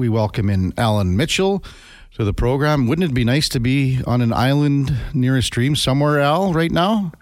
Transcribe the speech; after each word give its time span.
we 0.00 0.08
welcome 0.08 0.48
in 0.48 0.72
Allan 0.78 1.14
Mitchell 1.14 1.62
to 2.14 2.24
the 2.24 2.32
program. 2.32 2.86
Wouldn't 2.86 3.10
it 3.10 3.14
be 3.14 3.22
nice 3.22 3.50
to 3.50 3.60
be 3.60 4.00
on 4.06 4.22
an 4.22 4.32
island 4.32 4.96
near 5.12 5.36
a 5.36 5.42
stream 5.42 5.76
somewhere, 5.76 6.18
Al, 6.20 6.54
right 6.54 6.72
now? 6.72 7.12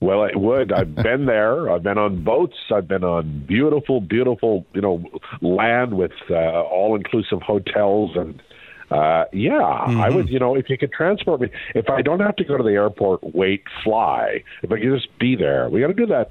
Well, 0.00 0.24
it 0.24 0.40
would. 0.40 0.72
I've 0.72 0.94
been 1.02 1.26
there. 1.26 1.70
I've 1.70 1.82
been 1.82 1.98
on 1.98 2.24
boats. 2.24 2.56
I've 2.74 2.88
been 2.88 3.04
on 3.04 3.44
beautiful, 3.46 4.00
beautiful, 4.00 4.64
you 4.72 4.80
know, 4.80 5.04
land 5.42 5.98
with 5.98 6.12
uh, 6.30 6.62
all-inclusive 6.62 7.42
hotels 7.42 8.12
and. 8.16 8.42
Uh, 8.90 9.24
yeah, 9.32 9.52
mm-hmm. 9.52 10.00
I 10.00 10.10
would. 10.10 10.28
You 10.28 10.38
know, 10.38 10.56
if 10.56 10.68
you 10.68 10.76
could 10.76 10.92
transport 10.92 11.40
me, 11.40 11.48
if 11.74 11.88
I 11.88 12.02
don't 12.02 12.20
have 12.20 12.36
to 12.36 12.44
go 12.44 12.56
to 12.56 12.62
the 12.62 12.70
airport, 12.70 13.22
wait, 13.22 13.62
fly. 13.84 14.42
If 14.62 14.72
I 14.72 14.80
could 14.80 14.92
just 14.92 15.16
be 15.18 15.36
there, 15.36 15.68
we 15.70 15.80
got 15.80 15.88
to 15.88 15.94
do 15.94 16.06
that. 16.06 16.28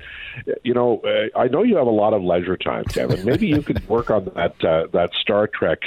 You 0.63 0.73
know, 0.73 1.01
uh, 1.05 1.37
I 1.39 1.47
know 1.47 1.63
you 1.63 1.77
have 1.77 1.87
a 1.87 1.91
lot 1.91 2.13
of 2.13 2.21
leisure 2.21 2.57
time, 2.57 2.83
Kevin. 2.85 3.25
Maybe 3.25 3.47
you 3.47 3.61
could 3.61 3.87
work 3.87 4.09
on 4.09 4.25
that 4.35 4.63
uh, 4.63 4.87
that 4.91 5.11
Star 5.13 5.47
Trek 5.47 5.79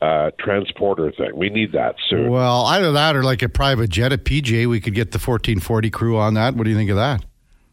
uh, 0.00 0.30
transporter 0.38 1.10
thing. 1.12 1.30
We 1.34 1.50
need 1.50 1.72
that 1.72 1.96
soon. 2.08 2.30
Well, 2.30 2.66
either 2.66 2.92
that 2.92 3.16
or 3.16 3.22
like 3.22 3.42
a 3.42 3.48
private 3.48 3.90
jet, 3.90 4.12
a 4.12 4.18
PJ. 4.18 4.66
We 4.66 4.80
could 4.80 4.94
get 4.94 5.12
the 5.12 5.18
1440 5.18 5.90
crew 5.90 6.18
on 6.18 6.34
that. 6.34 6.54
What 6.54 6.64
do 6.64 6.70
you 6.70 6.76
think 6.76 6.90
of 6.90 6.96
that? 6.96 7.24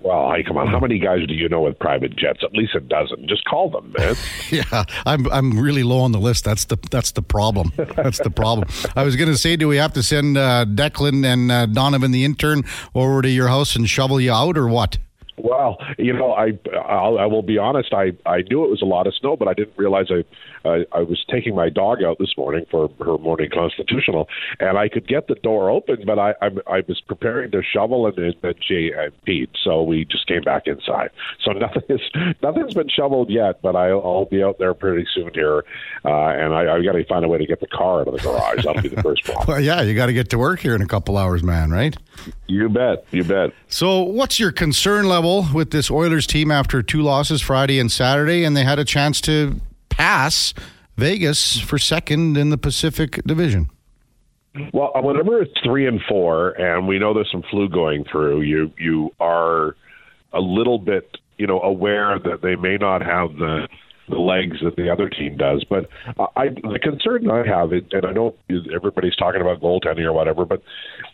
Well, 0.05 0.31
hey, 0.35 0.43
come 0.43 0.57
on. 0.57 0.67
How 0.67 0.79
many 0.79 0.99
guys 0.99 1.25
do 1.27 1.33
you 1.33 1.49
know 1.49 1.61
with 1.61 1.79
private 1.79 2.15
jets? 2.15 2.41
At 2.43 2.53
least 2.53 2.75
a 2.75 2.79
dozen. 2.79 3.27
Just 3.27 3.43
call 3.45 3.71
them, 3.71 3.91
man. 3.97 4.15
yeah, 4.51 4.83
I'm 5.03 5.27
I'm 5.31 5.59
really 5.59 5.81
low 5.81 5.97
on 5.97 6.11
the 6.11 6.19
list. 6.19 6.45
That's 6.45 6.65
the 6.65 6.77
that's 6.91 7.13
the 7.13 7.23
problem. 7.23 7.71
That's 7.95 8.19
the 8.19 8.29
problem. 8.29 8.67
I 8.95 9.01
was 9.01 9.15
going 9.15 9.29
to 9.29 9.37
say, 9.37 9.55
do 9.55 9.67
we 9.67 9.77
have 9.77 9.93
to 9.93 10.03
send 10.03 10.37
uh, 10.37 10.65
Declan 10.65 11.25
and 11.25 11.51
uh, 11.51 11.65
Donovan, 11.65 12.11
the 12.11 12.23
intern, 12.23 12.61
over 12.93 13.23
to 13.23 13.29
your 13.29 13.47
house 13.47 13.75
and 13.75 13.89
shovel 13.89 14.21
you 14.21 14.31
out, 14.31 14.59
or 14.59 14.67
what? 14.67 14.99
Well, 15.37 15.79
you 15.97 16.13
know, 16.13 16.33
I 16.33 16.51
I'll, 16.87 17.17
I 17.17 17.25
will 17.25 17.41
be 17.41 17.57
honest. 17.57 17.91
I 17.91 18.11
I 18.27 18.43
knew 18.43 18.63
it 18.63 18.69
was 18.69 18.83
a 18.83 18.85
lot 18.85 19.07
of 19.07 19.15
snow, 19.15 19.35
but 19.35 19.47
I 19.47 19.55
didn't 19.55 19.75
realize 19.75 20.05
I 20.11 20.23
I, 20.65 20.85
I 20.91 21.01
was 21.01 21.23
taking 21.29 21.55
my 21.55 21.69
dog 21.69 22.03
out 22.03 22.17
this 22.19 22.33
morning 22.37 22.65
for 22.69 22.89
her 22.99 23.17
morning 23.17 23.49
constitutional, 23.53 24.27
and 24.59 24.77
I 24.77 24.89
could 24.89 25.07
get 25.07 25.27
the 25.27 25.35
door 25.35 25.69
open, 25.69 26.03
but 26.05 26.19
I 26.19 26.33
I, 26.41 26.49
I 26.67 26.83
was 26.87 27.01
preparing 27.07 27.51
to 27.51 27.61
shovel 27.63 28.05
and 28.07 28.35
then 28.41 28.53
she 28.61 28.91
Pete, 29.25 29.49
so 29.63 29.83
we 29.83 30.05
just 30.05 30.27
came 30.27 30.41
back 30.41 30.67
inside. 30.67 31.09
So 31.43 31.51
nothing 31.51 31.83
is 31.89 32.01
nothing's 32.41 32.73
been 32.73 32.89
shoveled 32.89 33.29
yet, 33.29 33.61
but 33.61 33.75
I, 33.75 33.89
I'll 33.89 34.25
be 34.25 34.43
out 34.43 34.59
there 34.59 34.73
pretty 34.73 35.05
soon 35.13 35.31
here, 35.33 35.63
uh, 36.03 36.09
and 36.09 36.53
I, 36.53 36.75
I 36.75 36.83
got 36.83 36.93
to 36.93 37.05
find 37.05 37.25
a 37.25 37.27
way 37.27 37.37
to 37.37 37.45
get 37.45 37.59
the 37.59 37.67
car 37.67 38.01
out 38.01 38.07
of 38.07 38.15
the 38.15 38.21
garage. 38.21 38.63
That'll 38.63 38.81
be 38.81 38.89
the 38.89 39.01
first 39.01 39.23
problem. 39.25 39.47
well, 39.47 39.61
yeah, 39.61 39.81
you 39.81 39.95
got 39.95 40.07
to 40.07 40.13
get 40.13 40.29
to 40.31 40.37
work 40.37 40.59
here 40.59 40.75
in 40.75 40.81
a 40.81 40.87
couple 40.87 41.17
hours, 41.17 41.43
man. 41.43 41.71
Right? 41.71 41.95
You 42.47 42.69
bet. 42.69 43.05
You 43.11 43.23
bet. 43.23 43.51
So, 43.67 44.03
what's 44.03 44.39
your 44.39 44.51
concern 44.51 45.07
level 45.07 45.47
with 45.53 45.71
this 45.71 45.89
Oilers 45.89 46.27
team 46.27 46.51
after 46.51 46.81
two 46.81 47.01
losses 47.01 47.41
Friday 47.41 47.79
and 47.79 47.91
Saturday, 47.91 48.43
and 48.43 48.55
they 48.55 48.63
had 48.63 48.79
a 48.79 48.85
chance 48.85 49.21
to 49.21 49.59
pass 49.97 50.53
Vegas 50.97 51.59
for 51.59 51.77
second 51.77 52.37
in 52.37 52.49
the 52.49 52.57
Pacific 52.57 53.21
Division? 53.25 53.69
Well, 54.73 54.91
whenever 54.95 55.41
it's 55.41 55.53
three 55.63 55.85
and 55.85 55.99
four, 56.07 56.51
and 56.51 56.87
we 56.87 56.97
know 56.97 57.13
there's 57.13 57.31
some 57.31 57.43
flu 57.49 57.67
going 57.67 58.05
through, 58.09 58.41
you 58.41 58.71
you 58.77 59.11
are 59.19 59.75
a 60.31 60.39
little 60.39 60.79
bit, 60.79 61.17
you 61.37 61.47
know, 61.47 61.59
aware 61.61 62.19
that 62.19 62.41
they 62.41 62.55
may 62.55 62.77
not 62.77 63.01
have 63.01 63.35
the 63.35 63.67
the 64.07 64.17
legs 64.17 64.57
that 64.63 64.75
the 64.75 64.89
other 64.89 65.09
team 65.09 65.35
does. 65.35 65.65
But 65.69 65.89
I, 66.35 66.49
the 66.49 66.79
concern 66.81 67.29
I 67.29 67.45
have, 67.45 67.71
and 67.71 68.05
I 68.05 68.11
know 68.11 68.35
everybody's 68.73 69.15
talking 69.15 69.41
about 69.41 69.61
goaltending 69.61 70.05
or 70.05 70.13
whatever, 70.13 70.45
but 70.45 70.61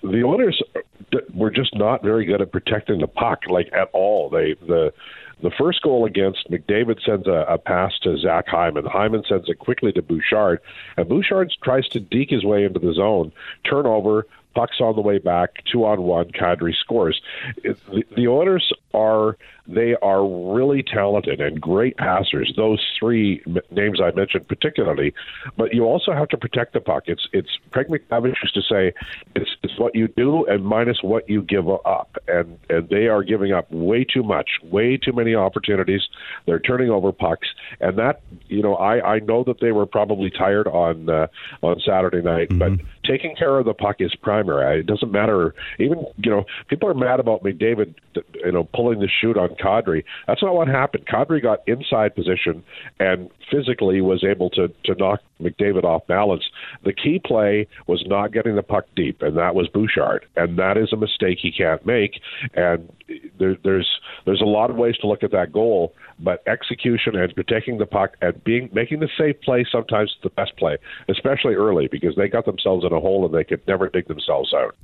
the 0.04 0.24
Oilers 0.24 0.62
uh, 0.76 1.20
were 1.34 1.52
just 1.52 1.76
not 1.76 2.04
very 2.04 2.26
good 2.26 2.42
at 2.42 2.52
protecting 2.52 3.00
the 3.00 3.08
puck, 3.08 3.40
like 3.48 3.72
at 3.74 3.90
all. 3.94 4.30
They 4.30 4.56
the 4.68 4.94
the 5.42 5.52
first 5.52 5.82
goal 5.82 6.06
against 6.06 6.50
McDavid 6.50 7.04
sends 7.06 7.28
a, 7.28 7.46
a 7.48 7.58
pass 7.58 7.94
to 8.04 8.18
Zach 8.18 8.48
Hyman. 8.48 8.86
Hyman 8.86 9.24
sends 9.28 9.50
it 9.50 9.60
quickly 9.60 9.92
to 9.94 10.02
Bouchard, 10.02 10.60
and 10.98 11.08
Bouchard 11.08 11.54
tries 11.64 11.88
to 11.90 12.00
deke 12.00 12.30
his 12.30 12.44
way 12.44 12.64
into 12.64 12.80
the 12.80 12.94
zone. 12.94 13.32
Turnover, 13.64 14.28
pucks 14.56 14.80
on 14.80 14.96
the 14.96 15.02
way 15.02 15.18
back, 15.18 15.64
two 15.72 15.86
on 15.86 16.02
one. 16.02 16.32
Kadri 16.32 16.76
scores. 16.76 17.22
The, 17.64 18.04
the 18.16 18.28
Oilers 18.28 18.72
are 18.94 19.38
they 19.68 19.96
are 20.02 20.26
really 20.26 20.84
talented 20.84 21.40
and 21.40 21.60
great 21.62 21.98
passers. 21.98 22.54
Those 22.56 22.84
three 23.00 23.44
names 23.70 24.02
I 24.02 24.12
mentioned 24.12 24.48
particularly, 24.48 25.14
but 25.58 25.74
you 25.74 25.86
also 25.86 26.14
have 26.14 26.28
to 26.30 26.38
protect 26.38 26.74
the 26.74 26.82
puck. 26.82 27.04
It's 27.08 27.28
it's 27.34 27.50
Craig 27.72 27.88
MacTavish 27.88 28.36
used 28.42 28.56
to 28.56 28.62
say 28.62 28.94
it's 29.36 29.52
it's 29.64 29.78
what 29.78 29.96
you 29.96 30.08
do 30.08 30.46
and 30.46 30.66
minus 30.66 31.02
what 31.02 31.30
you 31.30 31.42
give 31.42 31.70
up, 31.70 32.18
and 32.28 32.60
and 32.70 32.90
they 32.90 33.08
are 33.08 33.24
giving 33.24 33.52
up 33.52 33.72
way 33.72 34.04
too 34.04 34.24
much, 34.24 34.50
way 34.64 34.98
too 34.98 35.14
many 35.14 35.36
opportunities. 35.36 36.02
They're 36.46 36.60
turning 36.60 36.90
over 36.90 37.12
pucks, 37.12 37.48
and 37.80 37.98
that 37.98 38.22
you 38.48 38.62
know 38.62 38.76
I 38.76 39.16
I 39.16 39.20
know 39.20 39.44
that 39.44 39.60
they 39.60 39.72
were 39.72 39.86
probably 39.86 40.30
tired 40.30 40.68
on 40.68 41.10
uh, 41.10 41.28
on 41.62 41.80
Saturday 41.86 42.22
night, 42.22 42.50
mm-hmm. 42.50 42.78
but 42.78 42.86
taking 43.06 43.36
care 43.36 43.58
of 43.58 43.66
the 43.66 43.74
puck 43.74 43.98
is 44.00 44.14
primary. 44.16 44.80
It 44.80 44.86
doesn't 44.86 45.12
matter. 45.12 45.54
Even 45.80 46.06
you 46.18 46.32
know 46.32 46.46
people 46.68 46.90
are 46.90 46.94
mad 46.94 47.20
about 47.20 47.44
McDavid, 47.44 47.94
you 48.34 48.52
know, 48.52 48.64
pulling 48.74 49.00
the 49.00 49.08
chute 49.08 49.38
on 49.38 49.56
Kadri. 49.62 50.04
That's 50.28 50.42
not 50.42 50.56
what 50.56 50.68
happened. 50.68 51.06
Kadri 51.08 51.42
got 51.42 51.60
inside 51.68 52.16
position 52.16 52.64
and 53.00 53.30
physically 53.50 54.02
was 54.02 54.24
able 54.24 54.50
to 54.52 54.70
to 54.86 54.96
knock 54.96 55.22
McDavid 55.42 55.84
off 55.84 56.06
balance. 56.08 56.44
The 56.84 56.94
key 56.94 57.20
play 57.24 57.68
was 57.88 58.04
not 58.08 58.32
getting 58.32 58.56
the 58.56 58.64
puck 58.64 58.86
deep, 58.96 59.22
and 59.22 59.38
that 59.38 59.56
was 59.56 59.68
Bouchard, 59.68 60.26
and 60.36 60.58
that 60.58 60.78
is 60.78 60.94
a 60.94 60.98
mistake 60.98 61.40
he 61.42 61.52
can't 61.52 61.86
make. 61.86 62.22
And 62.54 62.92
there, 63.40 63.58
there's 63.64 63.88
there's 64.26 64.42
a 64.42 64.46
lot 64.46 64.70
of 64.70 64.76
ways 64.76 64.98
to 64.98 65.08
look 65.08 65.24
at 65.24 65.32
that 65.32 65.52
goal, 65.52 65.94
but 66.20 66.44
execution 66.48 67.16
and 67.16 67.34
protecting 67.36 67.78
the 67.78 67.86
puck 67.86 68.16
and 68.22 68.44
being 68.44 68.70
making 68.74 69.00
the 69.00 69.10
safe 69.18 69.40
play 69.42 69.66
sometimes 69.70 70.16
the 70.24 70.30
best 70.30 70.56
play, 70.58 70.78
especially 71.10 71.56
early 71.56 71.88
because 71.88 72.16
they 72.16 72.28
got 72.28 72.46
themselves 72.46 72.86
in 72.86 72.94
a 72.94 73.00
hole 73.00 73.26
and 73.26 73.34
they 73.34 73.44
could 73.44 73.66
never 73.68 73.90
dig 73.90 74.08
themselves 74.08 74.54
out. 74.54 74.76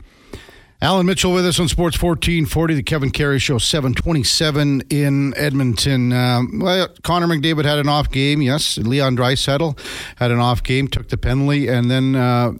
Allan 0.79 1.07
Mitchell 1.07 1.33
with 1.33 1.43
us 1.43 1.59
on 1.59 1.67
Sports 1.67 1.99
1440, 1.99 2.75
the 2.75 2.83
Kevin 2.83 3.09
Karius 3.09 3.41
Show, 3.41 3.57
727 3.57 4.81
in 4.91 5.33
Edmonton. 5.35 6.13
Um, 6.13 6.59
well, 6.59 6.87
Connor 7.01 7.25
McDavid 7.25 7.65
had 7.65 7.79
an 7.79 7.89
off 7.89 8.11
game, 8.11 8.43
yes. 8.43 8.77
Leon 8.77 9.17
Draisaitl 9.17 9.79
had 10.17 10.29
an 10.29 10.37
off 10.37 10.61
game, 10.61 10.87
took 10.87 11.09
the 11.09 11.17
penalty, 11.17 11.67
and 11.67 11.89
then 11.89 12.15
uh, 12.15 12.51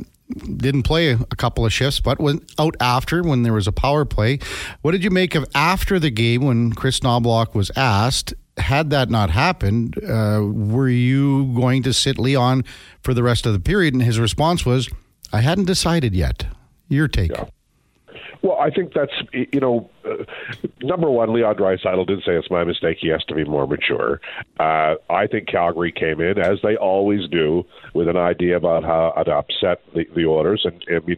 didn't 0.56 0.82
play 0.82 1.12
a 1.12 1.18
couple 1.36 1.64
of 1.64 1.72
shifts, 1.72 2.00
but 2.00 2.20
went 2.20 2.52
out 2.58 2.76
after 2.80 3.22
when 3.22 3.44
there 3.44 3.54
was 3.54 3.68
a 3.68 3.72
power 3.72 4.04
play. 4.04 4.40
What 4.82 4.94
did 4.94 5.04
you 5.04 5.12
make 5.12 5.36
of 5.36 5.46
after 5.54 6.00
the 6.00 6.10
game 6.10 6.42
when 6.42 6.74
Kris 6.74 7.00
Knoblauch 7.02 7.54
was 7.54 7.70
asked? 7.76 8.34
Had 8.58 8.90
that 8.90 9.12
not 9.12 9.30
happened, 9.30 9.96
uh, 10.04 10.42
were 10.44 10.90
you 10.90 11.54
going 11.54 11.84
to 11.84 11.94
sit 11.94 12.18
Leon 12.18 12.64
for 13.04 13.14
the 13.14 13.22
rest 13.22 13.46
of 13.46 13.54
the 13.54 13.60
period? 13.60 13.94
And 13.94 14.02
his 14.02 14.20
response 14.20 14.66
was, 14.66 14.90
I 15.32 15.42
hadn't 15.42 15.66
decided 15.66 16.16
yet. 16.16 16.48
Your 16.90 17.08
take. 17.08 17.30
Yeah. 17.30 17.46
Well, 18.48 18.58
I 18.62 18.70
think 18.70 18.94
that's 18.94 19.12
you 19.34 19.60
know, 19.60 19.90
uh, 20.06 20.24
number 20.82 21.10
one, 21.10 21.34
Leon 21.34 21.56
Draisaitl 21.56 22.08
didn't 22.08 22.24
say 22.24 22.32
it's 22.32 22.50
my 22.50 22.64
mistake. 22.64 22.98
He 23.02 23.10
has 23.10 23.22
to 23.26 23.36
be 23.36 23.44
more 23.44 23.68
mature. 23.68 24.22
Uh, 24.58 24.96
I 25.10 25.28
think 25.28 25.50
Calgary 25.50 25.92
came 25.92 26.22
in 26.22 26.40
as 26.40 26.60
they 26.64 26.78
always 26.78 27.28
do 27.30 27.66
with 27.94 28.08
an 28.08 28.16
idea 28.16 28.56
about 28.56 28.86
how 28.86 29.12
to 29.22 29.32
upset 29.32 29.82
the, 29.94 30.06
the 30.16 30.26
Oilers, 30.26 30.64
and 30.64 30.82
I 30.90 31.06
mean 31.06 31.18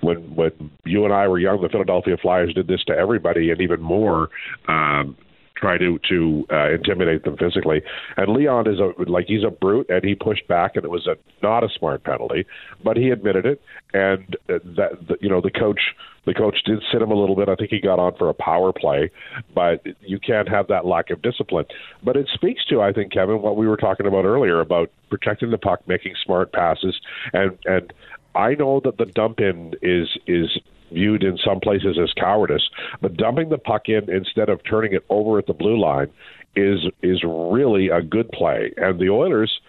when 0.00 0.34
when 0.34 0.70
you 0.86 1.04
and 1.04 1.12
I 1.12 1.28
were 1.28 1.38
young, 1.38 1.60
the 1.60 1.68
Philadelphia 1.68 2.16
Flyers 2.16 2.54
did 2.54 2.66
this 2.66 2.82
to 2.84 2.96
everybody, 2.96 3.50
and 3.50 3.60
even 3.60 3.82
more. 3.82 4.30
Um, 4.66 5.18
try 5.60 5.78
to 5.78 5.98
to 6.08 6.46
uh, 6.50 6.70
intimidate 6.70 7.24
them 7.24 7.36
physically. 7.36 7.82
And 8.16 8.32
Leon 8.32 8.66
is 8.68 8.78
a 8.78 8.92
like 9.10 9.26
he's 9.26 9.44
a 9.44 9.50
brute, 9.50 9.88
and 9.88 10.02
he 10.02 10.14
pushed 10.14 10.48
back, 10.48 10.76
and 10.76 10.84
it 10.84 10.90
was 10.90 11.06
a 11.06 11.16
not 11.42 11.62
a 11.62 11.68
smart 11.78 12.02
penalty, 12.04 12.46
but 12.82 12.96
he 12.96 13.10
admitted 13.10 13.46
it. 13.46 13.60
And 13.92 14.36
uh, 14.48 14.58
that 14.76 15.06
the, 15.06 15.16
you 15.20 15.28
know 15.28 15.40
the 15.40 15.50
coach 15.50 15.80
the 16.26 16.34
coach 16.34 16.58
did 16.64 16.82
sit 16.92 17.00
him 17.00 17.10
a 17.10 17.14
little 17.14 17.36
bit. 17.36 17.48
I 17.48 17.54
think 17.54 17.70
he 17.70 17.80
got 17.80 17.98
on 17.98 18.14
for 18.16 18.28
a 18.28 18.34
power 18.34 18.72
play, 18.72 19.10
but 19.54 19.84
you 20.00 20.18
can't 20.18 20.48
have 20.48 20.68
that 20.68 20.86
lack 20.86 21.10
of 21.10 21.22
discipline. 21.22 21.64
But 22.02 22.16
it 22.16 22.28
speaks 22.32 22.64
to, 22.66 22.82
I 22.82 22.92
think, 22.92 23.12
Kevin, 23.12 23.40
what 23.40 23.56
we 23.56 23.66
were 23.66 23.78
talking 23.78 24.06
about 24.06 24.24
earlier 24.24 24.60
about 24.60 24.90
protecting 25.08 25.50
the 25.50 25.58
puck, 25.58 25.86
making 25.86 26.14
smart 26.24 26.52
passes, 26.52 27.00
and 27.32 27.58
and 27.66 27.92
I 28.34 28.54
know 28.54 28.80
that 28.84 28.96
the 28.98 29.06
dump 29.06 29.40
in 29.40 29.74
is 29.82 30.08
is 30.26 30.58
viewed 30.92 31.22
in 31.22 31.38
some 31.38 31.60
places 31.60 31.98
as 32.02 32.12
cowardice. 32.14 32.68
But 33.00 33.16
dumping 33.16 33.48
the 33.48 33.58
puck 33.58 33.88
in 33.88 34.10
instead 34.10 34.48
of 34.48 34.60
turning 34.68 34.92
it 34.92 35.04
over 35.08 35.38
at 35.38 35.46
the 35.46 35.54
blue 35.54 35.78
line 35.78 36.10
is 36.56 36.80
is 37.02 37.22
really 37.24 37.88
a 37.88 38.02
good 38.02 38.30
play. 38.32 38.72
And 38.76 38.98
the 38.98 39.10
Oilers 39.10 39.60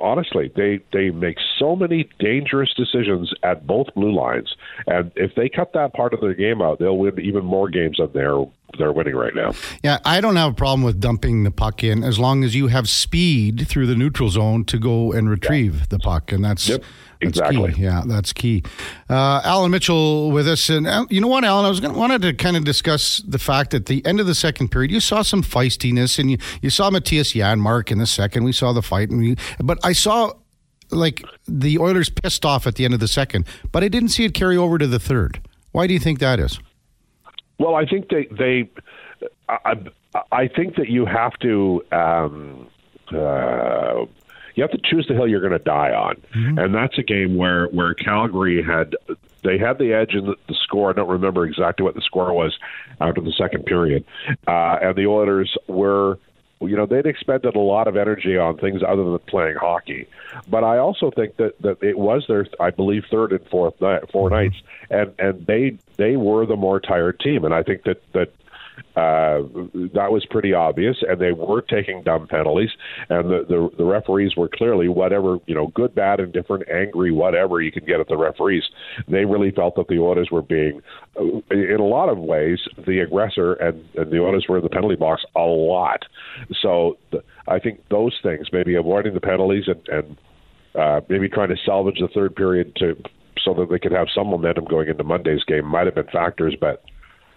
honestly, 0.00 0.50
they 0.54 0.80
they 0.92 1.10
make 1.10 1.36
so 1.58 1.76
many 1.76 2.08
dangerous 2.18 2.72
decisions 2.74 3.32
at 3.42 3.66
both 3.66 3.88
blue 3.94 4.14
lines, 4.14 4.54
and 4.86 5.10
if 5.16 5.34
they 5.34 5.48
cut 5.48 5.72
that 5.74 5.94
part 5.94 6.14
of 6.14 6.20
their 6.20 6.34
game 6.34 6.62
out, 6.62 6.78
they'll 6.78 6.96
win 6.96 7.18
even 7.20 7.44
more 7.44 7.68
games 7.68 7.98
than 7.98 8.12
they're 8.12 8.44
they're 8.78 8.92
winning 8.92 9.14
right 9.14 9.34
now. 9.34 9.52
Yeah, 9.82 9.98
I 10.04 10.20
don't 10.20 10.36
have 10.36 10.52
a 10.52 10.54
problem 10.54 10.82
with 10.82 11.00
dumping 11.00 11.44
the 11.44 11.50
puck 11.50 11.82
in 11.82 12.04
as 12.04 12.18
long 12.18 12.44
as 12.44 12.54
you 12.54 12.68
have 12.68 12.88
speed 12.88 13.66
through 13.68 13.86
the 13.86 13.96
neutral 13.96 14.28
zone 14.28 14.64
to 14.66 14.78
go 14.78 15.12
and 15.12 15.30
retrieve 15.30 15.76
yeah. 15.80 15.86
the 15.90 15.98
puck, 15.98 16.32
and 16.32 16.44
that's. 16.44 16.68
Yep. 16.68 16.84
That's 17.20 17.38
exactly. 17.38 17.72
Key. 17.72 17.82
Yeah, 17.82 18.02
that's 18.06 18.32
key. 18.32 18.62
Uh, 19.08 19.40
Allan 19.44 19.70
Mitchell 19.70 20.30
with 20.30 20.46
us, 20.46 20.68
and 20.68 20.86
uh, 20.86 21.06
you 21.08 21.20
know 21.20 21.28
what, 21.28 21.44
Allan, 21.44 21.64
I 21.64 21.68
was 21.68 21.80
gonna, 21.80 21.96
wanted 21.96 22.22
to 22.22 22.34
kind 22.34 22.56
of 22.56 22.64
discuss 22.64 23.18
the 23.26 23.38
fact 23.38 23.70
that 23.70 23.86
the 23.86 24.04
end 24.04 24.20
of 24.20 24.26
the 24.26 24.34
second 24.34 24.68
period, 24.68 24.90
you 24.90 25.00
saw 25.00 25.22
some 25.22 25.42
feistiness, 25.42 26.18
and 26.18 26.30
you, 26.30 26.38
you 26.62 26.70
saw 26.70 26.90
Mattias 26.90 27.34
Janmark 27.34 27.90
in 27.90 27.98
the 27.98 28.06
second. 28.06 28.44
We 28.44 28.52
saw 28.52 28.72
the 28.72 28.82
fight, 28.82 29.10
and 29.10 29.20
we, 29.20 29.36
but 29.58 29.78
I 29.84 29.92
saw 29.92 30.32
like 30.90 31.24
the 31.46 31.78
Oilers 31.78 32.10
pissed 32.10 32.44
off 32.44 32.66
at 32.66 32.76
the 32.76 32.84
end 32.84 32.94
of 32.94 33.00
the 33.00 33.08
second, 33.08 33.46
but 33.72 33.82
I 33.82 33.88
didn't 33.88 34.10
see 34.10 34.24
it 34.24 34.34
carry 34.34 34.56
over 34.56 34.78
to 34.78 34.86
the 34.86 34.98
third. 34.98 35.40
Why 35.72 35.86
do 35.86 35.94
you 35.94 36.00
think 36.00 36.18
that 36.20 36.38
is? 36.38 36.58
Well, 37.58 37.74
I 37.74 37.86
think 37.86 38.08
they 38.08 38.28
they 38.30 38.70
I, 39.48 39.74
I 40.32 40.48
think 40.48 40.76
that 40.76 40.88
you 40.88 41.06
have 41.06 41.38
to 41.40 41.82
um, 41.92 42.68
uh, 43.12 44.06
you 44.56 44.62
have 44.62 44.72
to 44.72 44.80
choose 44.82 45.06
the 45.06 45.14
hill 45.14 45.28
you're 45.28 45.40
going 45.40 45.52
to 45.52 45.58
die 45.58 45.92
on, 45.92 46.16
mm-hmm. 46.34 46.58
and 46.58 46.74
that's 46.74 46.98
a 46.98 47.02
game 47.02 47.36
where 47.36 47.66
where 47.68 47.94
Calgary 47.94 48.62
had 48.62 48.96
they 49.44 49.58
had 49.58 49.78
the 49.78 49.92
edge 49.92 50.14
in 50.14 50.26
the, 50.26 50.34
the 50.48 50.56
score. 50.64 50.90
I 50.90 50.92
don't 50.94 51.08
remember 51.08 51.46
exactly 51.46 51.84
what 51.84 51.94
the 51.94 52.00
score 52.00 52.32
was 52.32 52.58
after 53.00 53.20
the 53.20 53.32
second 53.32 53.66
period, 53.66 54.04
uh, 54.48 54.78
and 54.82 54.96
the 54.96 55.06
Oilers 55.06 55.56
were 55.68 56.18
you 56.60 56.76
know 56.76 56.86
they'd 56.86 57.06
expended 57.06 57.54
a 57.54 57.60
lot 57.60 57.86
of 57.86 57.96
energy 57.96 58.38
on 58.38 58.56
things 58.56 58.82
other 58.82 59.04
than 59.04 59.18
playing 59.28 59.56
hockey 59.56 60.06
but 60.48 60.64
i 60.64 60.78
also 60.78 61.10
think 61.10 61.36
that 61.36 61.52
that 61.60 61.82
it 61.82 61.98
was 61.98 62.24
their 62.28 62.46
i 62.60 62.70
believe 62.70 63.04
third 63.10 63.32
and 63.32 63.46
fourth 63.48 63.78
night 63.80 64.10
four 64.10 64.30
mm-hmm. 64.30 64.44
nights 64.44 64.56
and 64.88 65.12
and 65.18 65.46
they 65.46 65.76
they 65.96 66.16
were 66.16 66.46
the 66.46 66.56
more 66.56 66.80
tired 66.80 67.20
team 67.20 67.44
and 67.44 67.52
i 67.52 67.62
think 67.62 67.82
that 67.82 68.02
that 68.12 68.32
uh, 68.96 69.42
that 69.94 70.08
was 70.10 70.26
pretty 70.30 70.54
obvious, 70.54 70.96
and 71.06 71.20
they 71.20 71.32
were 71.32 71.60
taking 71.60 72.02
dumb 72.02 72.26
penalties, 72.26 72.70
and 73.08 73.30
the, 73.30 73.44
the 73.48 73.68
the 73.76 73.84
referees 73.84 74.34
were 74.36 74.48
clearly 74.48 74.88
whatever 74.88 75.38
you 75.46 75.54
know, 75.54 75.68
good, 75.74 75.94
bad, 75.94 76.20
indifferent, 76.20 76.64
angry, 76.70 77.12
whatever 77.12 77.60
you 77.60 77.70
can 77.70 77.84
get 77.84 78.00
at 78.00 78.08
the 78.08 78.16
referees. 78.16 78.64
They 79.08 79.24
really 79.24 79.50
felt 79.50 79.76
that 79.76 79.88
the 79.88 79.98
Oilers 79.98 80.28
were 80.30 80.42
being, 80.42 80.80
uh, 81.18 81.40
in 81.50 81.78
a 81.78 81.84
lot 81.84 82.08
of 82.08 82.18
ways, 82.18 82.58
the 82.86 83.00
aggressor, 83.00 83.54
and, 83.54 83.84
and 83.94 84.10
the 84.10 84.18
Oilers 84.18 84.46
were 84.48 84.58
in 84.58 84.62
the 84.62 84.70
penalty 84.70 84.96
box 84.96 85.22
a 85.34 85.40
lot. 85.40 86.02
So 86.62 86.98
the, 87.12 87.22
I 87.48 87.58
think 87.58 87.80
those 87.90 88.14
things, 88.22 88.48
maybe 88.52 88.74
avoiding 88.74 89.14
the 89.14 89.20
penalties 89.20 89.64
and, 89.66 89.88
and 89.88 90.16
uh, 90.74 91.00
maybe 91.08 91.28
trying 91.28 91.48
to 91.48 91.56
salvage 91.64 91.98
the 92.00 92.08
third 92.08 92.34
period 92.34 92.74
to 92.76 92.96
so 93.44 93.54
that 93.54 93.68
they 93.70 93.78
could 93.78 93.92
have 93.92 94.08
some 94.14 94.26
momentum 94.28 94.64
going 94.64 94.88
into 94.88 95.04
Monday's 95.04 95.44
game, 95.44 95.64
might 95.64 95.86
have 95.86 95.94
been 95.94 96.06
factors, 96.12 96.56
but 96.60 96.82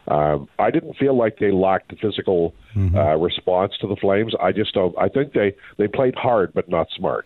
um, 0.09 0.47
I 0.57 0.71
didn't 0.71 0.95
feel 0.97 1.15
like 1.15 1.38
they 1.39 1.51
lacked 1.51 1.89
the 1.89 1.95
physical 1.95 2.53
mm-hmm. 2.75 2.97
uh, 2.97 3.15
response 3.15 3.73
to 3.81 3.88
the 3.88 3.95
Flames. 3.95 4.33
I 4.41 4.51
just 4.51 4.73
don't. 4.73 4.95
I 4.97 5.07
think 5.07 5.33
they 5.33 5.56
they 5.77 5.88
played 5.88 6.15
hard 6.15 6.53
but 6.53 6.69
not 6.69 6.88
smart. 6.95 7.25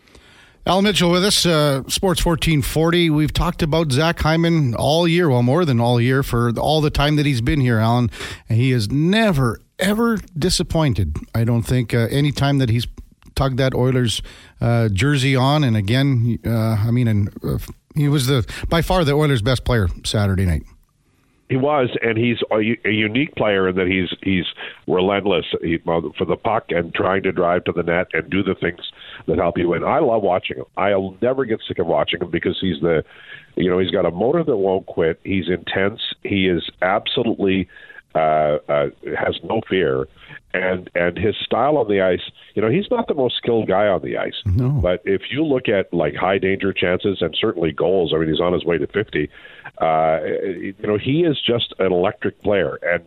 Allan 0.65 0.85
Mitchell 0.85 1.11
with 1.11 1.25
us, 1.25 1.45
uh, 1.45 1.83
Sports 1.89 2.25
1440. 2.25 3.09
We've 3.09 3.33
talked 3.33 3.61
about 3.61 3.91
Zach 3.91 4.19
Hyman 4.19 4.75
all 4.75 5.05
year, 5.05 5.29
well, 5.29 5.43
more 5.43 5.65
than 5.65 5.81
all 5.81 5.99
year, 5.99 6.23
for 6.23 6.51
all 6.57 6.79
the 6.79 6.89
time 6.89 7.17
that 7.17 7.25
he's 7.25 7.41
been 7.41 7.59
here, 7.59 7.79
Allan. 7.79 8.09
And 8.47 8.57
he 8.57 8.71
has 8.71 8.89
never, 8.89 9.59
ever 9.77 10.19
disappointed. 10.37 11.17
I 11.35 11.43
don't 11.43 11.63
think 11.63 11.93
uh, 11.93 12.07
any 12.09 12.31
time 12.31 12.59
that 12.59 12.69
he's 12.69 12.87
tugged 13.35 13.57
that 13.57 13.73
Oilers 13.75 14.21
uh, 14.61 14.87
jersey 14.87 15.35
on. 15.35 15.65
And 15.65 15.75
again, 15.75 16.39
uh, 16.45 16.77
I 16.79 16.91
mean, 16.91 17.09
and, 17.09 17.29
uh, 17.43 17.57
he 17.93 18.07
was 18.07 18.27
the 18.27 18.47
by 18.69 18.81
far 18.81 19.03
the 19.03 19.13
Oilers' 19.13 19.41
best 19.41 19.65
player 19.65 19.87
Saturday 20.03 20.45
night. 20.45 20.63
He 21.49 21.57
was, 21.57 21.89
and 22.01 22.17
he's 22.17 22.37
a, 22.51 22.55
a 22.87 22.91
unique 22.91 23.35
player 23.35 23.67
in 23.67 23.75
that 23.75 23.87
he's 23.87 24.17
he's 24.23 24.45
relentless 24.87 25.45
he, 25.61 25.75
uh, 25.87 26.01
for 26.17 26.25
the 26.25 26.37
puck 26.37 26.65
and 26.69 26.93
trying 26.93 27.21
to 27.23 27.31
drive 27.31 27.65
to 27.65 27.71
the 27.71 27.83
net 27.83 28.07
and 28.13 28.29
do 28.29 28.41
the 28.43 28.55
things 28.55 28.79
that 29.27 29.37
help 29.37 29.57
you 29.57 29.69
win. 29.69 29.83
I 29.83 29.99
love 29.99 30.23
watching 30.23 30.57
him. 30.57 30.65
I'll 30.77 31.17
never 31.21 31.45
get 31.45 31.59
sick 31.67 31.79
of 31.79 31.87
watching 31.87 32.21
him 32.21 32.31
because 32.31 32.57
he's 32.59 32.79
the, 32.81 33.03
you 33.55 33.69
know, 33.69 33.77
he's 33.77 33.91
got 33.91 34.05
a 34.05 34.11
motor 34.11 34.43
that 34.43 34.57
won't 34.57 34.85
quit. 34.85 35.19
He's 35.23 35.49
intense. 35.49 35.99
He 36.23 36.47
is 36.47 36.63
absolutely 36.81 37.67
uh, 38.15 38.57
uh, 38.69 38.89
has 39.17 39.39
no 39.43 39.61
fear, 39.67 40.07
and 40.53 40.89
and 40.95 41.17
his 41.17 41.35
style 41.43 41.77
on 41.77 41.87
the 41.87 42.01
ice. 42.01 42.21
You 42.53 42.61
know, 42.61 42.69
he's 42.69 42.89
not 42.91 43.07
the 43.07 43.13
most 43.13 43.37
skilled 43.37 43.67
guy 43.67 43.87
on 43.87 44.01
the 44.01 44.17
ice. 44.17 44.41
No. 44.45 44.69
But 44.69 45.01
if 45.05 45.23
you 45.31 45.43
look 45.43 45.67
at 45.67 45.93
like 45.93 46.15
high 46.15 46.37
danger 46.37 46.73
chances 46.73 47.19
and 47.21 47.35
certainly 47.39 47.71
goals, 47.71 48.13
I 48.13 48.19
mean, 48.19 48.29
he's 48.29 48.39
on 48.39 48.53
his 48.53 48.63
way 48.63 48.77
to 48.77 48.87
fifty. 48.87 49.29
Uh, 49.79 50.19
you 50.23 50.75
know, 50.83 50.97
he 50.97 51.23
is 51.23 51.41
just 51.45 51.73
an 51.79 51.91
electric 51.91 52.41
player, 52.43 52.77
and 52.83 53.03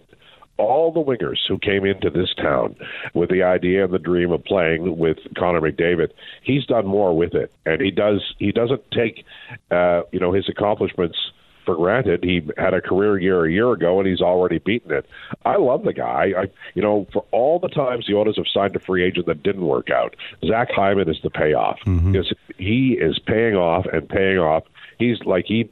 all 0.58 0.93
the 0.93 1.00
wingers 1.00 1.38
who 1.47 1.59
came 1.59 1.85
into 1.85 2.11
this 2.11 2.35
town 2.35 2.75
with 3.14 3.31
the 3.31 3.43
idea 3.43 3.85
and 3.85 3.93
the 3.93 3.99
dream 3.99 4.32
of 4.32 4.43
playing 4.44 4.97
with 4.97 5.19
Connor 5.37 5.61
McDavid, 5.61 6.11
he's 6.43 6.64
done 6.64 6.87
more 6.87 7.17
with 7.17 7.35
it, 7.35 7.52
and 7.64 7.81
he 7.81 7.91
does. 7.91 8.35
He 8.38 8.52
doesn't 8.52 8.82
take, 8.91 9.25
uh, 9.70 10.02
you 10.12 10.19
know, 10.19 10.32
his 10.32 10.49
accomplishments 10.49 11.17
for 11.66 11.74
granted. 11.74 12.24
He 12.24 12.48
had 12.56 12.72
a 12.72 12.80
career 12.80 13.18
year 13.18 13.44
a 13.44 13.52
year 13.52 13.72
ago, 13.72 13.98
and 13.98 14.08
he's 14.08 14.22
already 14.22 14.58
beaten 14.58 14.92
it. 14.92 15.06
I 15.44 15.56
love 15.56 15.82
the 15.82 15.92
guy. 15.92 16.32
I, 16.38 16.44
you 16.74 16.80
know, 16.80 17.06
for 17.12 17.26
all 17.32 17.58
the 17.58 17.68
times 17.68 18.06
the 18.06 18.14
Oilers 18.14 18.36
have 18.36 18.46
signed 18.52 18.74
a 18.76 18.80
free 18.80 19.04
agent 19.04 19.26
that 19.26 19.42
didn't 19.42 19.66
work 19.66 19.90
out, 19.90 20.16
Zach 20.46 20.68
Hyman 20.70 21.10
is 21.10 21.18
the 21.22 21.30
payoff 21.30 21.78
mm-hmm. 21.84 22.12
because 22.12 22.32
he 22.56 22.96
is 22.98 23.18
paying 23.18 23.56
off 23.56 23.84
and 23.92 24.08
paying 24.08 24.38
off. 24.38 24.62
He's 24.98 25.18
like 25.26 25.44
he 25.46 25.68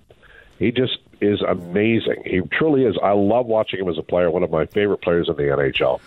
he 0.59 0.71
just 0.71 0.99
is 1.25 1.41
amazing. 1.43 2.23
He 2.25 2.41
truly 2.53 2.85
is. 2.85 2.97
I 3.03 3.13
love 3.13 3.47
watching 3.47 3.81
him 3.81 3.89
as 3.89 3.99
a 3.99 4.03
player. 4.03 4.31
One 4.31 4.43
of 4.43 4.51
my 4.51 4.67
favorite 4.67 5.03
players 5.03 5.29
in 5.29 5.37
the 5.37 5.43
NHL. 5.43 6.01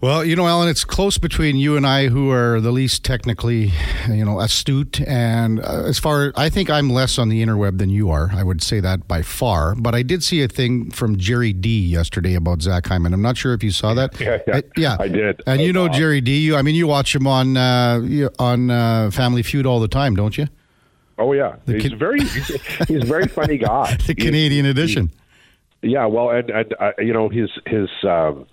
Well, 0.00 0.24
you 0.24 0.36
know, 0.36 0.46
Allan, 0.46 0.68
it's 0.68 0.84
close 0.84 1.18
between 1.18 1.56
you 1.56 1.76
and 1.76 1.86
I, 1.86 2.08
who 2.08 2.30
are 2.30 2.60
the 2.60 2.72
least 2.72 3.04
technically, 3.04 3.72
you 4.08 4.24
know, 4.24 4.40
astute. 4.40 5.00
And 5.02 5.60
uh, 5.60 5.84
as 5.84 5.98
far, 5.98 6.32
I 6.36 6.48
think 6.48 6.70
I'm 6.70 6.90
less 6.90 7.18
on 7.18 7.28
the 7.28 7.42
interweb 7.42 7.78
than 7.78 7.90
you 7.90 8.10
are. 8.10 8.30
I 8.32 8.42
would 8.42 8.62
say 8.62 8.80
that 8.80 9.08
by 9.08 9.22
far. 9.22 9.74
But 9.74 9.94
I 9.94 10.02
did 10.02 10.22
see 10.22 10.42
a 10.42 10.48
thing 10.48 10.90
from 10.90 11.16
Gerry 11.16 11.52
Dee 11.52 11.86
yesterday 11.86 12.34
about 12.34 12.62
Zach 12.62 12.86
Hyman. 12.86 13.14
I'm 13.14 13.22
not 13.22 13.36
sure 13.36 13.54
if 13.54 13.62
you 13.62 13.70
saw 13.70 13.94
that. 13.94 14.18
Yeah, 14.20 14.38
yeah, 14.46 14.56
uh, 14.56 14.62
yeah. 14.76 14.96
I 14.98 15.08
did. 15.08 15.42
And 15.46 15.60
you 15.60 15.72
know 15.72 15.88
Gerry 15.88 16.20
Dee. 16.20 16.38
You, 16.38 16.56
I 16.56 16.62
mean, 16.62 16.74
you 16.74 16.86
watch 16.86 17.14
him 17.14 17.26
on 17.26 17.56
uh, 17.56 18.28
on 18.38 18.70
uh, 18.70 19.10
Family 19.10 19.42
Feud 19.42 19.66
all 19.66 19.80
the 19.80 19.88
time, 19.88 20.14
don't 20.14 20.36
you? 20.36 20.48
Oh 21.18 21.32
yeah, 21.32 21.56
the 21.66 21.74
he's 21.74 21.90
can- 21.90 21.98
very 21.98 22.20
he's, 22.24 22.46
he's, 22.88 23.02
a 23.02 23.06
very 23.06 23.26
funny 23.26 23.58
guy. 23.58 23.96
the 24.06 24.14
Canadian 24.14 24.66
edition. 24.66 25.10
yeah, 25.82 26.06
well, 26.06 26.30
and 26.30 26.50
and 26.50 26.74
uh, 26.80 26.92
you 26.98 27.12
know 27.12 27.28
his 27.28 27.50
his 27.66 27.88
um, 28.02 28.46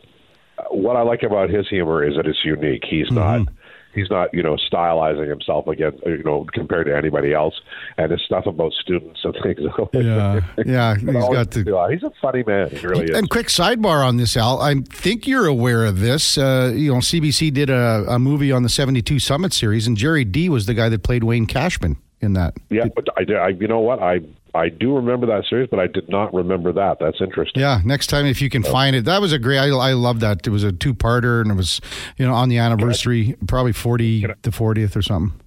what 0.70 0.96
I 0.96 1.02
like 1.02 1.24
about 1.24 1.50
his 1.50 1.68
humor 1.68 2.08
is 2.08 2.16
that 2.16 2.28
it's 2.28 2.44
unique. 2.44 2.84
He's 2.88 3.08
mm-hmm. 3.08 3.16
not 3.16 3.48
he's 3.94 4.10
not 4.10 4.34
you 4.34 4.44
know 4.44 4.58
stylizing 4.72 5.30
himself 5.30 5.68
again 5.68 5.94
you 6.06 6.24
know 6.24 6.46
compared 6.54 6.88
to 6.88 6.96
anybody 6.96 7.34
else 7.34 7.54
and 7.98 8.12
his 8.12 8.22
stuff 8.22 8.46
about 8.46 8.72
students 8.74 9.20
and 9.24 9.36
things 9.44 9.60
yeah 9.94 10.40
yeah 10.66 10.96
he's 10.96 11.04
got 11.04 11.52
to 11.52 11.64
yeah, 11.64 11.90
he's 11.90 12.04
a 12.04 12.12
funny 12.22 12.44
man 12.46 12.70
he 12.70 12.86
really 12.88 13.06
is 13.06 13.18
and 13.18 13.30
quick 13.30 13.48
sidebar 13.48 14.06
on 14.06 14.18
this 14.18 14.38
al 14.38 14.62
i 14.62 14.76
think 14.92 15.28
you're 15.28 15.48
aware 15.48 15.86
of 15.86 16.00
this 16.00 16.38
uh, 16.38 16.72
you 16.76 16.92
know 16.92 17.00
cbc 17.00 17.54
did 17.54 17.70
a, 17.70 18.06
a 18.08 18.20
movie 18.20 18.52
on 18.52 18.64
the 18.64 18.70
72 18.70 19.20
summit 19.20 19.54
series 19.54 19.88
and 19.88 19.98
gerry 19.98 20.24
dee 20.24 20.50
was 20.50 20.66
the 20.66 20.74
guy 20.74 20.90
that 20.90 21.04
played 21.04 21.24
wayne 21.24 21.46
cashman 21.46 21.98
in 22.22 22.34
that. 22.34 22.56
Yeah, 22.70 22.86
but 22.96 23.08
I, 23.18 23.34
I 23.34 23.48
you 23.50 23.68
know 23.68 23.80
what 23.80 24.02
I 24.02 24.20
I 24.54 24.70
do 24.70 24.96
remember 24.96 25.26
that 25.28 25.46
series, 25.50 25.70
but 25.70 25.80
I 25.80 25.88
did 25.88 26.10
not 26.10 26.34
remember 26.34 26.74
that. 26.74 26.98
That's 27.00 27.22
interesting. 27.22 27.62
Yeah, 27.62 27.82
next 27.86 28.08
time 28.08 28.26
if 28.26 28.42
you 28.42 28.50
can 28.50 28.66
oh. 28.66 28.72
find 28.72 28.96
it, 28.96 29.06
that 29.06 29.22
was 29.22 29.34
a 29.34 29.40
great. 29.40 29.60
I, 29.60 29.68
I 29.68 29.94
love 29.94 30.20
that. 30.22 30.46
It 30.46 30.50
was 30.50 30.64
a 30.64 30.72
two 30.72 30.94
parter, 30.94 31.42
and 31.42 31.52
it 31.52 31.56
was 31.56 31.82
you 32.18 32.26
know 32.26 32.34
on 32.34 32.50
the 32.50 32.58
anniversary, 32.58 33.38
I, 33.42 33.46
probably 33.46 33.74
forty 33.74 34.26
the 34.42 34.52
fortieth 34.52 34.96
or 34.96 35.02
something. 35.02 35.40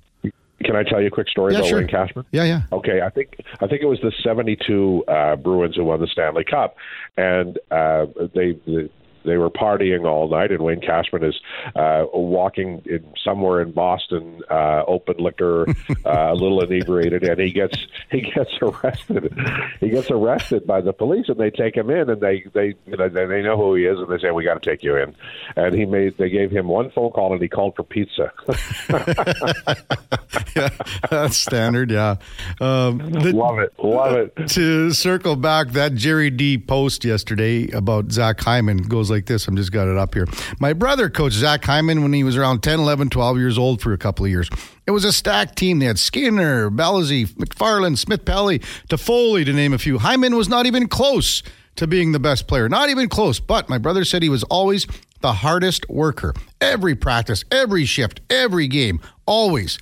Can 0.64 0.76
I 0.76 0.82
tell 0.82 1.00
you 1.00 1.08
a 1.08 1.10
quick 1.10 1.28
story 1.28 1.52
yeah, 1.52 1.58
about 1.58 1.68
sure. 1.68 1.78
Wayne 1.80 1.88
Cashman? 1.88 2.24
Yeah, 2.32 2.44
yeah. 2.44 2.62
Okay, 2.72 3.02
I 3.02 3.10
think 3.10 3.36
I 3.60 3.66
think 3.66 3.82
it 3.82 3.86
was 3.86 4.00
the 4.00 4.12
'72 4.22 5.04
uh, 5.06 5.36
Bruins 5.36 5.76
who 5.76 5.84
won 5.84 6.00
the 6.00 6.06
Stanley 6.06 6.44
Cup, 6.44 6.76
and 7.16 7.58
uh, 7.70 8.06
they 8.34 8.52
the, 8.64 8.88
they 9.24 9.36
were 9.36 9.50
partying 9.50 10.06
all 10.06 10.28
night, 10.28 10.50
and 10.50 10.60
Wayne 10.60 10.80
Cashman 10.80 11.24
is 11.24 11.40
uh, 11.74 12.04
walking 12.12 12.82
in 12.84 13.04
somewhere 13.22 13.60
in 13.60 13.72
Boston, 13.72 14.42
uh, 14.50 14.84
open 14.86 15.16
liquor, 15.18 15.66
uh, 16.04 16.32
a 16.32 16.34
little 16.34 16.62
inebriated, 16.62 17.24
and 17.24 17.40
he 17.40 17.50
gets 17.50 17.78
he 18.10 18.20
gets 18.20 18.52
arrested. 18.60 19.36
He 19.80 19.90
gets 19.90 20.10
arrested 20.10 20.66
by 20.66 20.80
the 20.80 20.92
police, 20.92 21.28
and 21.28 21.38
they 21.38 21.50
take 21.50 21.76
him 21.76 21.90
in, 21.90 22.10
and 22.10 22.20
they 22.20 22.44
they 22.52 22.74
you 22.86 22.96
know 22.96 23.08
they, 23.08 23.26
they 23.26 23.42
know 23.42 23.56
who 23.56 23.74
he 23.74 23.86
is, 23.86 23.98
and 23.98 24.08
they 24.08 24.18
say 24.18 24.30
we 24.30 24.44
got 24.44 24.62
to 24.62 24.70
take 24.70 24.82
you 24.82 24.96
in. 24.96 25.14
And 25.56 25.74
he 25.74 25.86
made 25.86 26.16
they 26.18 26.30
gave 26.30 26.50
him 26.50 26.68
one 26.68 26.90
phone 26.90 27.10
call, 27.10 27.32
and 27.32 27.42
he 27.42 27.48
called 27.48 27.74
for 27.76 27.82
pizza. 27.82 28.32
yeah, 30.56 30.68
that's 31.10 31.36
standard. 31.36 31.90
Yeah, 31.90 32.16
um, 32.60 32.98
the, 32.98 33.32
love 33.32 33.58
it, 33.58 33.72
love 33.82 34.12
it. 34.12 34.48
To 34.48 34.92
circle 34.92 35.36
back, 35.36 35.70
that 35.70 35.94
Gerry 35.94 36.30
Dee 36.30 36.58
post 36.58 37.04
yesterday 37.04 37.70
about 37.70 38.12
Zach 38.12 38.40
Hyman 38.40 38.78
goes 38.78 39.10
like 39.14 39.26
this. 39.26 39.48
I'm 39.48 39.56
just 39.56 39.72
got 39.72 39.88
it 39.88 39.96
up 39.96 40.14
here. 40.14 40.26
My 40.60 40.72
brother 40.72 41.08
coached 41.08 41.36
Zach 41.36 41.64
Hyman 41.64 42.02
when 42.02 42.12
he 42.12 42.24
was 42.24 42.36
around 42.36 42.62
10, 42.62 42.80
11, 42.80 43.10
12 43.10 43.38
years 43.38 43.56
old 43.56 43.80
for 43.80 43.92
a 43.92 43.98
couple 43.98 44.24
of 44.24 44.30
years. 44.30 44.50
It 44.86 44.90
was 44.90 45.04
a 45.04 45.12
stacked 45.12 45.56
team. 45.56 45.78
They 45.78 45.86
had 45.86 45.98
Skinner, 45.98 46.70
Ballsy, 46.70 47.26
McFarland, 47.26 47.96
Smith 47.96 48.24
Pelly, 48.24 48.58
Toffoli, 48.88 49.44
to 49.46 49.52
name 49.52 49.72
a 49.72 49.78
few. 49.78 49.98
Hyman 49.98 50.36
was 50.36 50.48
not 50.48 50.66
even 50.66 50.88
close 50.88 51.42
to 51.76 51.86
being 51.86 52.12
the 52.12 52.20
best 52.20 52.46
player. 52.46 52.68
Not 52.68 52.90
even 52.90 53.08
close. 53.08 53.40
But 53.40 53.68
my 53.68 53.78
brother 53.78 54.04
said 54.04 54.22
he 54.22 54.28
was 54.28 54.42
always 54.44 54.86
the 55.20 55.32
hardest 55.32 55.88
worker. 55.88 56.34
Every 56.60 56.94
practice, 56.94 57.44
every 57.50 57.84
shift, 57.84 58.20
every 58.28 58.68
game, 58.68 59.00
always. 59.26 59.78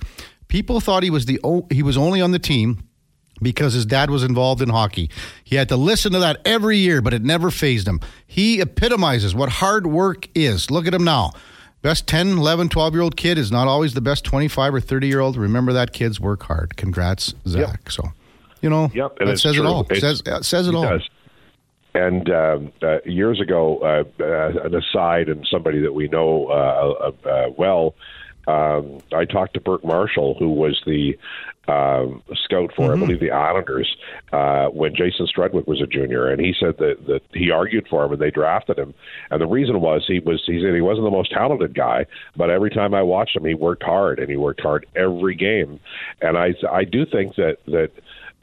People 0.47 0.79
thought 0.79 1.03
he 1.03 1.09
was 1.09 1.25
the 1.25 1.39
he 1.71 1.83
was 1.83 1.97
only 1.97 2.21
on 2.21 2.31
the 2.31 2.39
team 2.39 2.87
because 3.41 3.73
his 3.73 3.85
dad 3.85 4.09
was 4.09 4.23
involved 4.23 4.61
in 4.61 4.69
hockey. 4.69 5.09
He 5.43 5.55
had 5.55 5.69
to 5.69 5.77
listen 5.77 6.11
to 6.13 6.19
that 6.19 6.39
every 6.45 6.77
year, 6.77 7.01
but 7.01 7.13
it 7.13 7.23
never 7.23 7.51
fazed 7.51 7.87
him. 7.87 7.99
He 8.25 8.61
epitomizes 8.61 9.35
what 9.35 9.49
hard 9.49 9.87
work 9.87 10.27
is. 10.35 10.69
Look 10.71 10.87
at 10.87 10.93
him 10.93 11.03
now. 11.03 11.31
best 11.81 12.07
10, 12.07 12.37
11, 12.37 12.69
12 12.69 12.93
year 12.93 13.01
old 13.01 13.17
kid 13.17 13.37
is 13.37 13.51
not 13.51 13.67
always 13.67 13.93
the 13.93 14.01
best 14.01 14.23
25 14.23 14.75
or 14.75 14.79
30 14.79 15.07
year 15.07 15.19
old. 15.19 15.37
Remember 15.37 15.73
that 15.73 15.93
kids 15.93 16.19
work 16.19 16.43
hard. 16.43 16.77
Congrats, 16.77 17.33
Zach. 17.47 17.79
Yep. 17.83 17.91
So, 17.91 18.13
you 18.61 18.69
know, 18.69 18.91
yep, 18.93 19.17
that 19.17 19.39
says 19.39 19.55
true. 19.55 19.65
it 19.65 19.67
all. 19.67 19.85
It 19.89 19.99
says, 19.99 20.21
it 20.25 20.45
says 20.45 20.67
it, 20.67 20.71
it 20.71 20.75
all. 20.75 20.83
Does. 20.83 21.09
And 21.95 22.27
um, 22.31 22.71
uh, 22.81 22.97
years 23.05 23.39
ago, 23.39 23.77
uh, 23.79 24.03
uh, 24.23 24.65
an 24.65 24.73
aside, 24.73 25.29
and 25.29 25.45
somebody 25.49 25.79
that 25.81 25.93
we 25.93 26.07
know 26.07 26.47
uh, 26.47 27.11
uh, 27.29 27.49
well, 27.55 27.93
um, 28.47 28.99
I 29.13 29.25
talked 29.25 29.53
to 29.55 29.61
Burke 29.61 29.85
Marshall, 29.85 30.35
who 30.37 30.49
was 30.49 30.81
the 30.85 31.17
um, 31.67 32.21
scout 32.43 32.71
for, 32.75 32.89
mm-hmm. 32.89 33.03
I 33.03 33.05
believe, 33.05 33.19
the 33.21 33.31
Islanders 33.31 33.95
uh, 34.33 34.67
when 34.67 34.93
Jason 34.95 35.27
Strudwick 35.27 35.65
was 35.65 35.81
a 35.81 35.87
junior, 35.87 36.29
and 36.29 36.41
he 36.41 36.53
said 36.59 36.77
that 36.79 37.05
that 37.07 37.21
he 37.33 37.51
argued 37.51 37.87
for 37.89 38.03
him 38.03 38.11
and 38.11 38.21
they 38.21 38.31
drafted 38.31 38.77
him, 38.77 38.93
and 39.31 39.39
the 39.39 39.47
reason 39.47 39.79
was 39.79 40.03
he 40.05 40.19
was 40.19 40.43
he 40.45 40.61
said 40.61 40.75
he 40.75 40.81
wasn't 40.81 41.05
the 41.05 41.11
most 41.11 41.31
talented 41.31 41.73
guy, 41.73 42.05
but 42.35 42.49
every 42.49 42.69
time 42.69 42.93
I 42.93 43.01
watched 43.01 43.35
him, 43.35 43.45
he 43.45 43.53
worked 43.53 43.83
hard 43.83 44.19
and 44.19 44.29
he 44.29 44.35
worked 44.35 44.61
hard 44.61 44.85
every 44.95 45.35
game, 45.35 45.79
and 46.21 46.37
I 46.37 46.53
I 46.69 46.83
do 46.83 47.05
think 47.05 47.35
that 47.35 47.59
that 47.67 47.91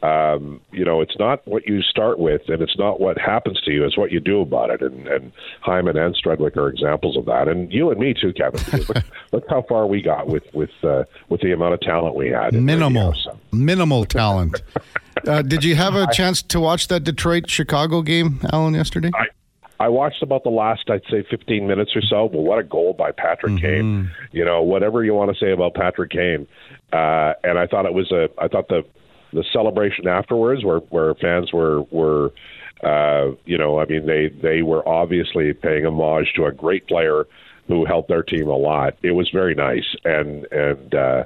um, 0.03 0.61
you 0.73 0.85
know, 0.85 1.03
it's 1.03 1.19
not 1.19 1.47
what 1.47 1.67
you 1.67 1.83
start 1.83 2.19
with, 2.19 2.43
and 2.49 2.63
it's 2.63 2.79
not 2.79 3.01
what 3.01 3.19
happens 3.19 3.61
to 3.63 3.71
you; 3.71 3.85
it's 3.85 3.99
what 3.99 4.11
you 4.11 4.19
do 4.19 4.41
about 4.41 4.71
it. 4.71 4.81
And, 4.81 5.07
and 5.07 5.31
Hyman 5.61 5.99
and 5.99 6.17
Strudwick 6.17 6.57
are 6.57 6.69
examples 6.69 7.19
of 7.19 7.27
that, 7.27 7.49
and 7.49 7.71
you 7.71 7.91
and 7.91 8.01
me 8.01 8.15
too, 8.15 8.33
Kevin. 8.33 8.61
look, 8.89 9.05
look, 9.33 9.45
how 9.51 9.63
far 9.69 9.87
we 9.87 10.01
got 10.01 10.27
with 10.27 10.45
with 10.55 10.71
uh, 10.83 11.05
with 11.29 11.43
the 11.43 11.53
amount 11.53 11.75
of 11.75 11.81
talent 11.81 12.15
we 12.15 12.31
had. 12.31 12.55
Minimal, 12.55 13.15
minimal 13.53 14.07
talent. 14.07 14.63
uh, 15.27 15.43
did 15.43 15.65
you 15.65 15.77
have 15.77 15.95
a 15.95 16.11
chance 16.13 16.41
to 16.43 16.61
watch 16.61 16.89
that 16.89 17.05
Detroit 17.05 17.51
Chicago 17.51 18.01
game, 18.01 18.41
Allan, 18.51 18.73
yesterday? 18.73 19.11
I, 19.15 19.27
I 19.85 19.89
watched 19.89 20.23
about 20.23 20.45
the 20.45 20.51
last, 20.51 20.89
I'd 20.89 21.03
say, 21.11 21.27
15 21.29 21.67
minutes 21.67 21.95
or 21.95 22.01
so. 22.01 22.27
But 22.27 22.41
what 22.41 22.59
a 22.59 22.63
goal 22.63 22.95
by 22.95 23.13
Patrick 23.13 23.53
mm-hmm. 23.55 23.67
Kane! 23.67 24.11
You 24.33 24.47
know, 24.47 24.63
whatever 24.63 25.05
you 25.05 25.13
want 25.13 25.31
to 25.31 25.39
say 25.39 25.53
about 25.53 25.75
Patrick 25.75 26.11
Kane, 26.11 26.47
uh, 26.91 27.35
and 27.45 27.59
I 27.59 27.67
thought 27.67 27.85
it 27.85 27.93
was 27.93 28.11
a, 28.13 28.31
I 28.39 28.49
thought 28.49 28.69
the 28.69 28.83
the 29.33 29.45
celebration 29.53 30.07
afterwards, 30.09 30.65
where 30.65 30.79
where 30.79 31.15
fans 31.15 31.53
were 31.53 31.83
were, 31.91 32.33
uh, 32.83 33.33
you 33.45 33.59
know, 33.59 33.81
I 33.81 33.87
mean, 33.87 34.07
they 34.07 34.29
they 34.29 34.63
were 34.63 34.87
obviously 34.89 35.53
paying 35.53 35.87
homage 35.87 36.33
to 36.37 36.47
a 36.47 36.53
great 36.53 36.87
player 36.87 37.27
who 37.69 37.85
helped 37.85 38.09
their 38.09 38.23
team 38.23 38.49
a 38.49 38.57
lot. 38.57 38.97
It 39.03 39.13
was 39.13 39.31
very 39.31 39.55
nice, 39.55 39.97
and 40.05 40.47
and 40.53 40.95
uh, 40.95 41.25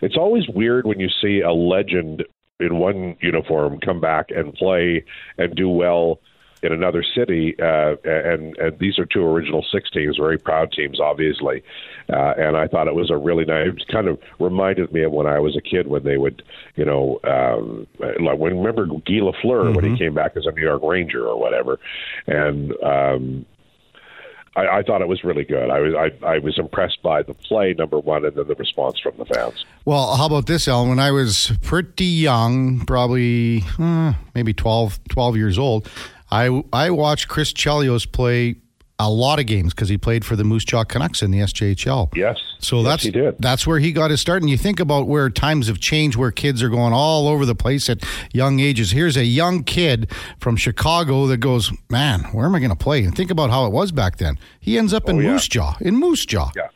it's 0.00 0.16
always 0.16 0.48
weird 0.48 0.86
when 0.86 1.00
you 1.00 1.08
see 1.08 1.40
a 1.40 1.52
legend 1.52 2.24
in 2.60 2.78
one 2.78 3.16
uniform 3.20 3.78
come 3.80 4.00
back 4.00 4.30
and 4.30 4.52
play 4.54 5.04
and 5.36 5.54
do 5.54 5.68
well 5.68 6.18
in 6.62 6.72
another 6.72 7.02
city, 7.02 7.54
uh, 7.60 7.94
and 8.04 8.56
and 8.58 8.78
these 8.78 8.98
are 8.98 9.06
two 9.06 9.24
original 9.24 9.64
six 9.72 9.90
teams, 9.90 10.16
very 10.16 10.38
proud 10.38 10.72
teams, 10.72 11.00
obviously. 11.00 11.62
Uh, 12.10 12.34
and 12.38 12.56
I 12.56 12.66
thought 12.66 12.88
it 12.88 12.94
was 12.94 13.10
a 13.10 13.16
really 13.16 13.44
nice. 13.44 13.68
It 13.68 13.88
kind 13.92 14.08
of 14.08 14.18
reminded 14.38 14.92
me 14.92 15.02
of 15.02 15.12
when 15.12 15.26
I 15.26 15.38
was 15.38 15.56
a 15.56 15.60
kid 15.60 15.86
when 15.86 16.04
they 16.04 16.16
would, 16.16 16.42
you 16.76 16.84
know, 16.84 17.20
um, 17.24 17.86
like 17.98 18.38
when 18.38 18.58
remember 18.58 18.86
Guy 18.86 19.20
Lafleur 19.20 19.42
mm-hmm. 19.42 19.74
when 19.74 19.84
he 19.84 19.90
mm-hmm. 19.90 19.98
came 19.98 20.14
back 20.14 20.36
as 20.36 20.46
a 20.46 20.52
New 20.52 20.62
York 20.62 20.82
Ranger 20.82 21.26
or 21.26 21.38
whatever, 21.38 21.78
and. 22.26 22.72
um 22.82 23.46
I, 24.56 24.78
I, 24.78 24.82
thought 24.82 25.02
it 25.02 25.08
was 25.08 25.22
really 25.22 25.44
good. 25.44 25.70
I 25.70 25.78
was 25.78 25.94
I, 25.94 26.26
I, 26.26 26.38
was 26.38 26.58
impressed 26.58 27.00
by 27.02 27.22
the 27.22 27.34
play, 27.34 27.74
number 27.78 27.98
one, 27.98 28.24
and 28.24 28.34
then 28.34 28.48
the 28.48 28.56
response 28.56 28.98
from 28.98 29.16
the 29.16 29.24
fans. 29.24 29.64
Well, 29.84 30.16
how 30.16 30.26
about 30.26 30.46
this, 30.46 30.66
Allan? 30.66 30.88
When 30.88 30.98
I 30.98 31.12
was 31.12 31.52
pretty 31.62 32.06
young, 32.06 32.80
probably 32.84 33.62
uh, 33.78 34.14
maybe 34.34 34.52
12, 34.52 34.98
12 35.08 35.36
years 35.36 35.58
old, 35.58 35.88
I 36.30 36.62
I 36.72 36.90
watched 36.90 37.28
Chris 37.28 37.52
Chelios 37.52 38.10
play 38.10 38.56
a 39.00 39.08
lot 39.08 39.38
of 39.38 39.46
games 39.46 39.72
because 39.72 39.88
he 39.88 39.96
played 39.96 40.24
for 40.24 40.34
the 40.34 40.42
Moose 40.42 40.64
Jaw 40.64 40.82
Canucks 40.82 41.22
in 41.22 41.30
the 41.30 41.38
SJHL. 41.38 42.14
Yes. 42.16 42.36
So 42.58 42.78
yes, 42.78 42.86
that's 42.86 43.02
he 43.04 43.10
did. 43.12 43.36
that's 43.38 43.66
where 43.66 43.78
he 43.78 43.92
got 43.92 44.10
his 44.10 44.20
start. 44.20 44.42
And 44.42 44.50
you 44.50 44.58
think 44.58 44.80
about 44.80 45.06
where 45.06 45.30
times 45.30 45.68
have 45.68 45.78
changed, 45.78 46.16
where 46.16 46.32
kids 46.32 46.62
are 46.62 46.68
going 46.68 46.92
all 46.92 47.28
over 47.28 47.46
the 47.46 47.54
place 47.54 47.88
at 47.88 48.04
young 48.32 48.58
ages. 48.58 48.90
Here's 48.90 49.16
a 49.16 49.24
young 49.24 49.62
kid 49.62 50.10
from 50.40 50.56
Chicago 50.56 51.26
that 51.28 51.36
goes, 51.36 51.72
man, 51.88 52.22
where 52.32 52.46
am 52.46 52.54
I 52.56 52.58
going 52.58 52.70
to 52.70 52.76
play? 52.76 53.04
And 53.04 53.14
think 53.16 53.30
about 53.30 53.50
how 53.50 53.66
it 53.66 53.72
was 53.72 53.92
back 53.92 54.16
then. 54.16 54.36
He 54.58 54.76
ends 54.76 54.92
up 54.92 55.08
in 55.08 55.18
oh, 55.18 55.20
yeah. 55.20 55.32
Moose 55.32 55.48
Jaw. 55.48 55.76
In 55.80 55.96
Moose 55.96 56.26
Jaw. 56.26 56.50
Yeah. 56.56 56.68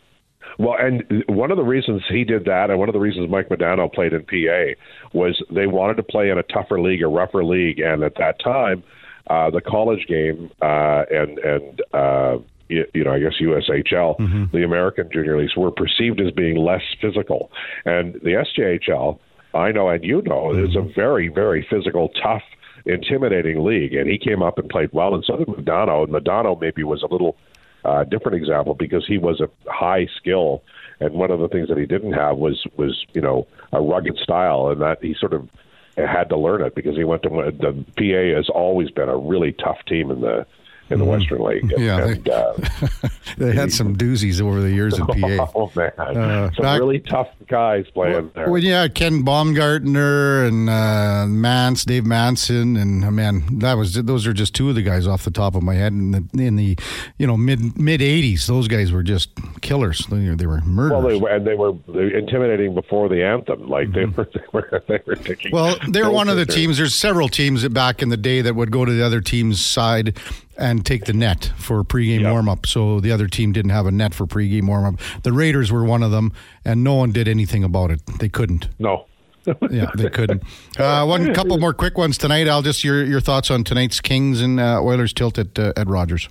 Well, 0.58 0.76
and 0.78 1.24
one 1.28 1.50
of 1.50 1.56
the 1.56 1.64
reasons 1.64 2.02
he 2.08 2.24
did 2.24 2.44
that, 2.44 2.70
and 2.70 2.78
one 2.78 2.88
of 2.88 2.92
the 2.92 3.00
reasons 3.00 3.28
Mike 3.30 3.48
Modano 3.48 3.92
played 3.92 4.12
in 4.12 4.22
PA, 4.24 4.78
was 5.12 5.42
they 5.50 5.66
wanted 5.66 5.96
to 5.96 6.02
play 6.04 6.30
in 6.30 6.38
a 6.38 6.42
tougher 6.44 6.80
league, 6.80 7.02
a 7.02 7.08
rougher 7.08 7.42
league, 7.42 7.80
and 7.80 8.04
at 8.04 8.14
that 8.16 8.38
time 8.38 8.84
uh, 9.28 9.50
the 9.50 9.60
college 9.60 10.06
game 10.06 10.50
uh, 10.60 11.04
and 11.10 11.38
and 11.38 11.82
uh, 11.92 12.38
you, 12.68 12.84
you 12.94 13.04
know 13.04 13.12
I 13.12 13.20
guess 13.20 13.34
USHL, 13.40 14.18
mm-hmm. 14.18 14.56
the 14.56 14.64
American 14.64 15.08
Junior 15.12 15.38
Leagues 15.38 15.56
were 15.56 15.70
perceived 15.70 16.20
as 16.20 16.30
being 16.32 16.56
less 16.56 16.82
physical, 17.00 17.50
and 17.84 18.14
the 18.14 18.44
SJHL, 18.58 19.18
I 19.54 19.72
know 19.72 19.88
and 19.88 20.04
you 20.04 20.22
know, 20.22 20.48
mm-hmm. 20.48 20.64
is 20.64 20.76
a 20.76 20.82
very 20.94 21.28
very 21.28 21.66
physical, 21.68 22.10
tough, 22.22 22.42
intimidating 22.84 23.64
league, 23.64 23.94
and 23.94 24.08
he 24.08 24.18
came 24.18 24.42
up 24.42 24.58
and 24.58 24.68
played 24.68 24.90
well, 24.92 25.14
and 25.14 25.24
so 25.24 25.36
did 25.36 25.48
Modano, 25.48 26.04
and 26.04 26.12
Modano 26.12 26.60
maybe 26.60 26.82
was 26.82 27.02
a 27.02 27.06
little 27.06 27.36
uh, 27.84 28.04
different 28.04 28.36
example 28.36 28.74
because 28.74 29.06
he 29.06 29.18
was 29.18 29.40
a 29.40 29.48
high 29.70 30.06
skill, 30.16 30.62
and 31.00 31.14
one 31.14 31.30
of 31.30 31.40
the 31.40 31.48
things 31.48 31.68
that 31.68 31.78
he 31.78 31.86
didn't 31.86 32.12
have 32.12 32.36
was 32.38 32.64
was 32.76 33.04
you 33.12 33.20
know 33.20 33.46
a 33.72 33.80
rugged 33.80 34.18
style, 34.18 34.68
and 34.68 34.80
that 34.80 35.02
he 35.02 35.14
sort 35.14 35.32
of 35.32 35.48
had 35.96 36.28
to 36.30 36.36
learn 36.36 36.62
it 36.62 36.74
because 36.74 36.96
he 36.96 37.04
went 37.04 37.22
to 37.22 37.28
the 37.28 37.84
PA 37.96 38.36
has 38.36 38.48
always 38.48 38.90
been 38.90 39.08
a 39.08 39.16
really 39.16 39.52
tough 39.52 39.84
team 39.86 40.10
in 40.10 40.20
the 40.20 40.46
in 40.92 40.98
the 40.98 41.04
mm-hmm. 41.04 41.12
Western 41.12 41.42
League. 41.42 41.72
Yeah, 41.78 42.06
and, 42.06 42.24
they, 42.24 42.30
uh, 42.30 42.52
they 43.38 43.54
had 43.54 43.72
some 43.72 43.96
doozies 43.96 44.40
over 44.40 44.60
the 44.60 44.70
years 44.70 44.98
in 44.98 45.06
PA. 45.06 45.48
Oh 45.54 45.70
man, 45.74 45.92
uh, 45.98 46.50
some 46.52 46.62
back, 46.62 46.80
really 46.80 46.98
tough 47.00 47.28
guys 47.48 47.86
playing 47.92 48.14
well, 48.14 48.30
there. 48.34 48.50
Well, 48.50 48.62
yeah, 48.62 48.88
Ken 48.88 49.22
Baumgartner 49.22 50.44
and 50.44 50.68
uh, 50.68 51.26
Mance, 51.26 51.84
Dave 51.84 52.04
Manson, 52.04 52.76
and 52.76 53.04
uh, 53.04 53.10
man, 53.10 53.58
that 53.58 53.74
was 53.74 53.94
those 53.94 54.26
are 54.26 54.32
just 54.32 54.54
two 54.54 54.68
of 54.68 54.74
the 54.74 54.82
guys 54.82 55.06
off 55.06 55.24
the 55.24 55.30
top 55.30 55.54
of 55.54 55.62
my 55.62 55.74
head. 55.74 55.92
In 55.92 56.10
the 56.10 56.28
in 56.34 56.56
the 56.56 56.76
you 57.18 57.26
know 57.26 57.36
mid 57.36 57.78
mid 57.78 58.00
'80s, 58.00 58.46
those 58.46 58.68
guys 58.68 58.92
were 58.92 59.02
just 59.02 59.30
killers. 59.60 60.06
They, 60.06 60.28
they 60.34 60.46
were 60.46 60.60
murderers. 60.62 61.02
Well, 61.02 61.08
they 61.08 61.18
were, 61.18 61.28
and 61.28 61.46
they 61.46 61.54
were, 61.54 61.72
they 61.86 61.92
were 61.92 62.18
intimidating 62.18 62.74
before 62.74 63.08
the 63.08 63.24
anthem. 63.24 63.68
Like 63.68 63.88
mm-hmm. 63.88 64.20
they 64.34 64.42
were, 64.52 64.70
they 64.70 64.70
were, 64.70 64.84
they 64.88 65.00
were 65.06 65.16
taking. 65.16 65.52
Well, 65.52 65.76
they're 65.88 66.10
one 66.10 66.28
of 66.28 66.36
the 66.36 66.46
teams. 66.46 66.78
There's 66.78 66.94
several 66.94 67.28
teams 67.28 67.66
back 67.68 68.02
in 68.02 68.08
the 68.08 68.16
day 68.16 68.42
that 68.42 68.54
would 68.54 68.70
go 68.70 68.84
to 68.84 68.92
the 68.92 69.04
other 69.04 69.20
team's 69.20 69.64
side 69.64 70.18
and 70.62 70.86
take 70.86 71.04
the 71.04 71.12
net 71.12 71.52
for 71.56 71.82
pregame 71.84 72.20
yep. 72.20 72.32
warm 72.32 72.48
up. 72.48 72.66
So 72.66 73.00
the 73.00 73.12
other 73.12 73.26
team 73.26 73.52
didn't 73.52 73.72
have 73.72 73.86
a 73.86 73.90
net 73.90 74.14
for 74.14 74.26
pregame 74.26 74.68
warm 74.68 74.94
up. 74.94 75.00
The 75.22 75.32
Raiders 75.32 75.72
were 75.72 75.84
one 75.84 76.02
of 76.02 76.10
them, 76.10 76.32
and 76.64 76.84
no 76.84 76.94
one 76.94 77.12
did 77.12 77.28
anything 77.28 77.64
about 77.64 77.90
it. 77.90 78.00
They 78.18 78.28
couldn't. 78.28 78.68
No. 78.78 79.06
yeah, 79.70 79.90
they 79.96 80.08
couldn't. 80.08 80.42
Uh, 80.78 81.04
one 81.04 81.34
couple 81.34 81.58
more 81.58 81.74
quick 81.74 81.98
ones 81.98 82.16
tonight. 82.16 82.48
I'll 82.48 82.62
just 82.62 82.84
your 82.84 83.04
your 83.04 83.20
thoughts 83.20 83.50
on 83.50 83.64
tonight's 83.64 84.00
Kings 84.00 84.40
and 84.40 84.60
uh, 84.60 84.80
Oilers 84.80 85.12
tilt 85.12 85.36
at 85.36 85.58
uh, 85.58 85.72
at 85.76 85.88
Rogers. 85.88 86.28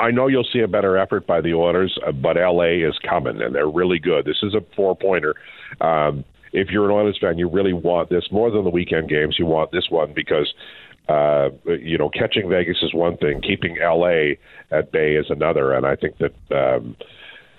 I 0.00 0.12
know 0.12 0.28
you'll 0.28 0.46
see 0.52 0.60
a 0.60 0.68
better 0.68 0.96
effort 0.96 1.26
by 1.26 1.40
the 1.40 1.54
Oilers, 1.54 1.98
uh, 2.06 2.12
but 2.12 2.36
LA 2.36 2.86
is 2.86 2.96
coming, 3.08 3.42
and 3.42 3.54
they're 3.54 3.68
really 3.68 3.98
good. 3.98 4.24
This 4.24 4.38
is 4.42 4.54
a 4.54 4.60
four 4.76 4.96
pointer. 4.96 5.34
Um, 5.80 6.24
if 6.52 6.70
you're 6.70 6.84
an 6.84 6.92
Oilers 6.92 7.18
fan, 7.20 7.38
you 7.38 7.48
really 7.48 7.72
want 7.72 8.08
this 8.08 8.24
more 8.30 8.50
than 8.50 8.64
the 8.64 8.70
weekend 8.70 9.08
games. 9.08 9.36
You 9.38 9.46
want 9.46 9.72
this 9.72 9.90
one 9.90 10.12
because 10.14 10.52
uh, 11.08 11.50
you 11.64 11.96
know, 11.96 12.10
catching 12.10 12.48
Vegas 12.48 12.78
is 12.82 12.92
one 12.92 13.16
thing, 13.16 13.40
keeping 13.40 13.76
LA 13.80 14.34
at 14.70 14.92
bay 14.92 15.14
is 15.14 15.26
another, 15.30 15.72
and 15.72 15.86
I 15.86 15.96
think 15.96 16.16
that 16.18 16.34
um, 16.54 16.96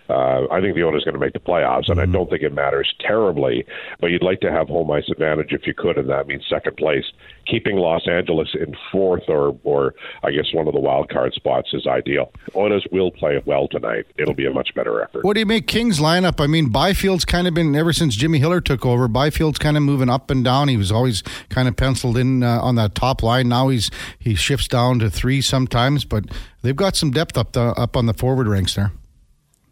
uh, 0.09 0.47
I 0.51 0.59
think 0.59 0.75
the 0.75 0.83
Oilers 0.83 1.03
going 1.03 1.13
to 1.13 1.19
make 1.19 1.33
the 1.33 1.39
playoffs, 1.39 1.89
and 1.89 1.99
mm-hmm. 1.99 2.09
I 2.09 2.13
don't 2.13 2.29
think 2.29 2.41
it 2.41 2.53
matters 2.53 2.93
terribly. 2.99 3.65
But 3.99 4.07
you'd 4.07 4.23
like 4.23 4.39
to 4.41 4.51
have 4.51 4.67
home 4.67 4.89
ice 4.91 5.07
advantage 5.09 5.51
if 5.51 5.67
you 5.67 5.73
could, 5.73 5.97
and 5.97 6.09
that 6.09 6.27
means 6.27 6.43
second 6.49 6.77
place. 6.77 7.05
Keeping 7.45 7.77
Los 7.77 8.07
Angeles 8.07 8.49
in 8.53 8.75
fourth, 8.91 9.23
or 9.27 9.57
or 9.63 9.93
I 10.23 10.31
guess 10.31 10.53
one 10.53 10.67
of 10.67 10.73
the 10.73 10.79
wild 10.79 11.09
card 11.09 11.33
spots, 11.33 11.69
is 11.73 11.87
ideal. 11.87 12.31
Oilers 12.55 12.85
will 12.91 13.11
play 13.11 13.41
well 13.45 13.67
tonight. 13.67 14.05
It'll 14.17 14.33
be 14.33 14.45
a 14.45 14.51
much 14.51 14.73
better 14.75 15.01
effort. 15.01 15.23
What 15.23 15.33
do 15.33 15.39
you 15.39 15.45
make 15.45 15.67
Kings 15.67 15.99
lineup? 15.99 16.41
I 16.41 16.47
mean, 16.47 16.69
Byfield's 16.69 17.25
kind 17.25 17.47
of 17.47 17.53
been 17.53 17.75
ever 17.75 17.93
since 17.93 18.15
Jimmy 18.15 18.39
Hiller 18.39 18.61
took 18.61 18.85
over. 18.85 19.07
Byfield's 19.07 19.59
kind 19.59 19.77
of 19.77 19.83
moving 19.83 20.09
up 20.09 20.29
and 20.29 20.43
down. 20.43 20.67
He 20.67 20.77
was 20.77 20.91
always 20.91 21.23
kind 21.49 21.67
of 21.67 21.75
penciled 21.75 22.17
in 22.17 22.43
uh, 22.43 22.59
on 22.61 22.75
that 22.75 22.95
top 22.95 23.23
line. 23.23 23.49
Now 23.49 23.69
he's 23.69 23.89
he 24.17 24.35
shifts 24.35 24.67
down 24.67 24.99
to 24.99 25.09
three 25.09 25.41
sometimes, 25.41 26.05
but 26.05 26.25
they've 26.61 26.75
got 26.75 26.95
some 26.95 27.11
depth 27.11 27.37
up 27.37 27.53
the, 27.53 27.61
up 27.61 27.95
on 27.95 28.05
the 28.05 28.13
forward 28.13 28.47
ranks 28.47 28.75
there. 28.75 28.91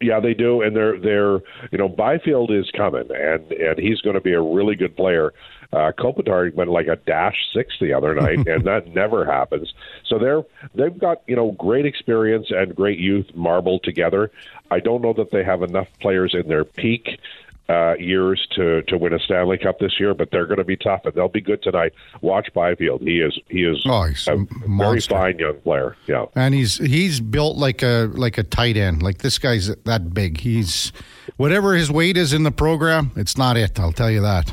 Yeah, 0.00 0.20
they 0.20 0.34
do, 0.34 0.62
and 0.62 0.76
they're 0.76 0.98
they're 0.98 1.38
you 1.70 1.78
know 1.78 1.88
Byfield 1.88 2.50
is 2.50 2.70
coming, 2.76 3.08
and 3.10 3.50
and 3.52 3.78
he's 3.78 4.00
going 4.00 4.14
to 4.14 4.20
be 4.20 4.32
a 4.32 4.40
really 4.40 4.76
good 4.76 4.96
player. 4.96 5.32
Uh, 5.72 5.92
Kopitar 5.98 6.54
went 6.54 6.70
like 6.70 6.86
a 6.86 6.96
dash 6.96 7.36
six 7.52 7.74
the 7.80 7.92
other 7.92 8.14
night, 8.14 8.38
and 8.46 8.64
that 8.64 8.94
never 8.94 9.24
happens. 9.24 9.74
So 10.06 10.18
they're 10.18 10.42
they've 10.74 10.96
got 10.96 11.22
you 11.26 11.36
know 11.36 11.52
great 11.52 11.84
experience 11.84 12.46
and 12.50 12.74
great 12.74 12.98
youth 12.98 13.26
marbled 13.34 13.82
together. 13.82 14.30
I 14.70 14.80
don't 14.80 15.02
know 15.02 15.14
that 15.14 15.30
they 15.30 15.42
have 15.42 15.62
enough 15.62 15.88
players 16.00 16.34
in 16.34 16.48
their 16.48 16.64
peak 16.64 17.18
uh, 17.68 17.94
years 17.98 18.46
to 18.56 18.82
to 18.82 18.96
win 18.96 19.12
a 19.12 19.18
Stanley 19.18 19.58
Cup 19.58 19.78
this 19.78 20.00
year, 20.00 20.14
but 20.14 20.30
they're 20.30 20.46
going 20.46 20.58
to 20.58 20.64
be 20.64 20.76
tough 20.76 21.02
and 21.04 21.12
they'll 21.14 21.28
be 21.28 21.40
good 21.40 21.62
tonight. 21.62 21.92
Watch 22.22 22.48
Byfield; 22.54 23.02
he 23.02 23.20
is 23.20 23.38
he 23.48 23.64
is 23.64 23.82
Oh, 23.86 24.04
he's 24.04 24.26
a 24.26 24.32
a 24.34 24.46
very 24.66 25.00
fine 25.00 25.38
young 25.38 25.60
player. 25.60 25.96
Yeah, 26.06 26.26
and 26.34 26.54
he's 26.54 26.78
he's 26.78 27.20
built 27.20 27.56
like 27.58 27.82
a 27.82 28.10
like 28.14 28.38
a 28.38 28.42
tight 28.42 28.76
end. 28.76 29.02
Like 29.02 29.18
this 29.18 29.38
guy's 29.38 29.68
that 29.84 30.14
big. 30.14 30.40
He's 30.40 30.92
whatever 31.36 31.74
his 31.74 31.90
weight 31.90 32.16
is 32.16 32.32
in 32.32 32.42
the 32.42 32.50
program, 32.52 33.10
it's 33.16 33.36
not 33.36 33.56
it. 33.56 33.78
I'll 33.78 33.92
tell 33.92 34.10
you 34.10 34.22
that. 34.22 34.52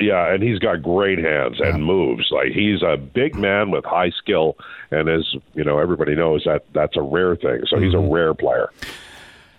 yeah, 0.00 0.32
and 0.32 0.42
he's 0.42 0.58
got 0.58 0.82
great 0.82 1.18
hands 1.18 1.60
and 1.60 1.84
moves. 1.84 2.30
Like 2.32 2.48
he's 2.52 2.82
a 2.82 2.96
big 2.96 3.36
man 3.36 3.70
with 3.70 3.84
high 3.84 4.10
skill, 4.10 4.56
and 4.90 5.08
as 5.08 5.36
you 5.54 5.62
know, 5.62 5.78
everybody 5.78 6.16
knows 6.16 6.42
that 6.46 6.64
that's 6.72 6.96
a 6.96 7.02
rare 7.02 7.36
thing. 7.36 7.60
So 7.68 7.78
he's 7.78 7.94
a 7.94 7.96
Mm-hmm. 7.98 8.12
rare 8.12 8.34
player. 8.34 8.70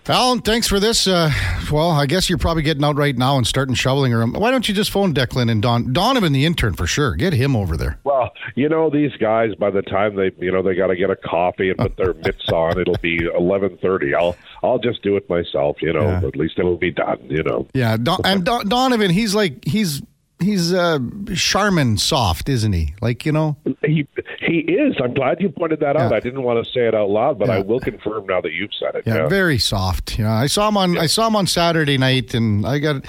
Allan, 0.08 0.41
thanks 0.41 0.67
for 0.67 0.79
this. 0.79 1.08
Uh, 1.08 1.31
well, 1.72 1.91
I 1.91 2.05
guess 2.08 2.27
you're 2.27 2.39
probably 2.39 2.63
getting 2.63 2.84
out 2.84 2.96
right 2.98 3.15
now 3.15 3.38
and 3.38 3.46
starting 3.46 3.75
shoveling. 3.75 4.13
Or 4.13 4.25
why 4.25 4.50
don't 4.50 4.67
you 4.67 4.74
just 4.74 4.89
phone 4.89 5.13
Declan 5.13 5.50
and 5.50 5.62
Don 5.62 5.93
Donovan, 5.93 6.34
the 6.34 6.43
intern, 6.46 6.74
for 6.74 6.88
sure. 6.88 7.15
Get 7.15 7.34
him 7.34 7.55
over 7.55 7.77
there. 7.77 8.00
Well, 8.03 8.31
you 8.55 8.67
know 8.67 8.89
these 8.89 9.12
guys. 9.20 9.53
By 9.55 9.70
the 9.70 9.84
time 9.84 10.15
they, 10.15 10.31
you 10.39 10.51
know, 10.51 10.63
they 10.63 10.74
got 10.75 10.88
to 10.88 10.96
get 10.96 11.12
a 11.12 11.15
coffee 11.15 11.70
and 11.70 11.77
put 11.77 11.98
their 11.98 12.13
mitts 12.15 12.50
on. 12.51 12.79
It'll 12.79 12.98
be 12.98 13.20
eleven 13.25 13.77
thirty. 13.77 14.15
I'll, 14.15 14.36
I'll 14.63 14.79
just 14.79 15.03
do 15.03 15.15
it 15.17 15.29
myself. 15.29 15.77
You 15.81 15.93
know, 15.93 16.01
Yeah. 16.01 16.27
at 16.27 16.36
least 16.36 16.58
it 16.58 16.63
will 16.63 16.77
be 16.77 16.91
done. 16.91 17.20
You 17.29 17.43
know. 17.43 17.67
Yeah, 17.74 17.96
Don, 17.98 18.20
and 18.25 18.43
Don, 18.43 18.67
Donovan, 18.67 19.12
he's 19.12 19.36
like 19.36 19.63
he's 19.65 20.01
he's 20.39 20.74
uh, 20.74 20.98
Charmin 21.36 21.98
soft, 21.98 22.50
isn't 22.50 22.74
he? 22.74 22.96
Like 23.01 23.24
you 23.25 23.31
know. 23.31 23.55
He 23.86 24.08
he 24.51 24.60
is. 24.74 24.96
I'm 25.03 25.13
glad 25.13 25.39
you 25.41 25.50
pointed 25.50 25.79
that 25.79 25.96
out. 25.96 26.12
I 26.13 26.20
didn't 26.20 26.43
want 26.43 26.63
to 26.65 26.72
say 26.72 26.88
it 26.88 26.93
out 26.96 27.10
loud, 27.10 27.39
but 27.39 27.48
Yeah. 27.48 27.55
I 27.55 27.60
will 27.62 27.79
confirm 27.79 28.25
now 28.27 28.41
that 28.41 28.51
you've 28.51 28.74
said 28.79 28.96
it. 28.96 29.03
Yeah, 29.05 29.15
Yeah. 29.15 29.27
very 29.27 29.58
soft. 29.58 30.17
You 30.17 30.25
know, 30.25 30.31
I 30.31 30.48
saw 30.48 30.67
him 30.67 30.77
on 30.77 30.98
I 30.98 31.05
saw 31.08 31.27
him 31.27 31.36
on 31.36 31.48
Saturday 31.48 31.98
night, 31.98 32.34
and 32.34 32.65
I 32.65 32.79
got. 32.79 33.05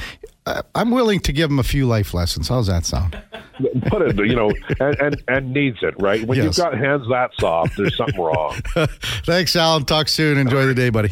I'm 0.75 0.91
willing 0.91 1.21
to 1.21 1.33
give 1.33 1.51
him 1.51 1.61
a 1.61 1.63
few 1.63 1.87
life 1.87 2.15
lessons. 2.15 2.49
How's 2.49 2.67
that 2.67 2.85
sound? 2.85 3.17
Put 3.87 4.03
it, 4.03 4.17
you 4.17 4.35
know, 4.35 4.51
and, 4.81 4.97
and 5.01 5.23
and 5.29 5.53
needs 5.53 5.79
it 5.83 5.95
right. 6.01 6.25
When 6.27 6.37
Yes. 6.37 6.45
you've 6.45 6.57
got 6.57 6.77
hands 6.77 7.07
that 7.11 7.31
soft, 7.39 7.77
there's 7.77 7.97
something 7.97 8.21
wrong. 8.21 8.57
Thanks, 9.25 9.55
Allan. 9.55 9.85
Talk 9.85 10.09
soon. 10.09 10.39
Enjoy 10.39 10.67
the 10.67 10.75
day, 10.75 10.91
buddy. 10.91 11.11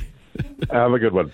Have 0.72 0.92
a 0.92 0.98
good 0.98 1.12
one. 1.12 1.28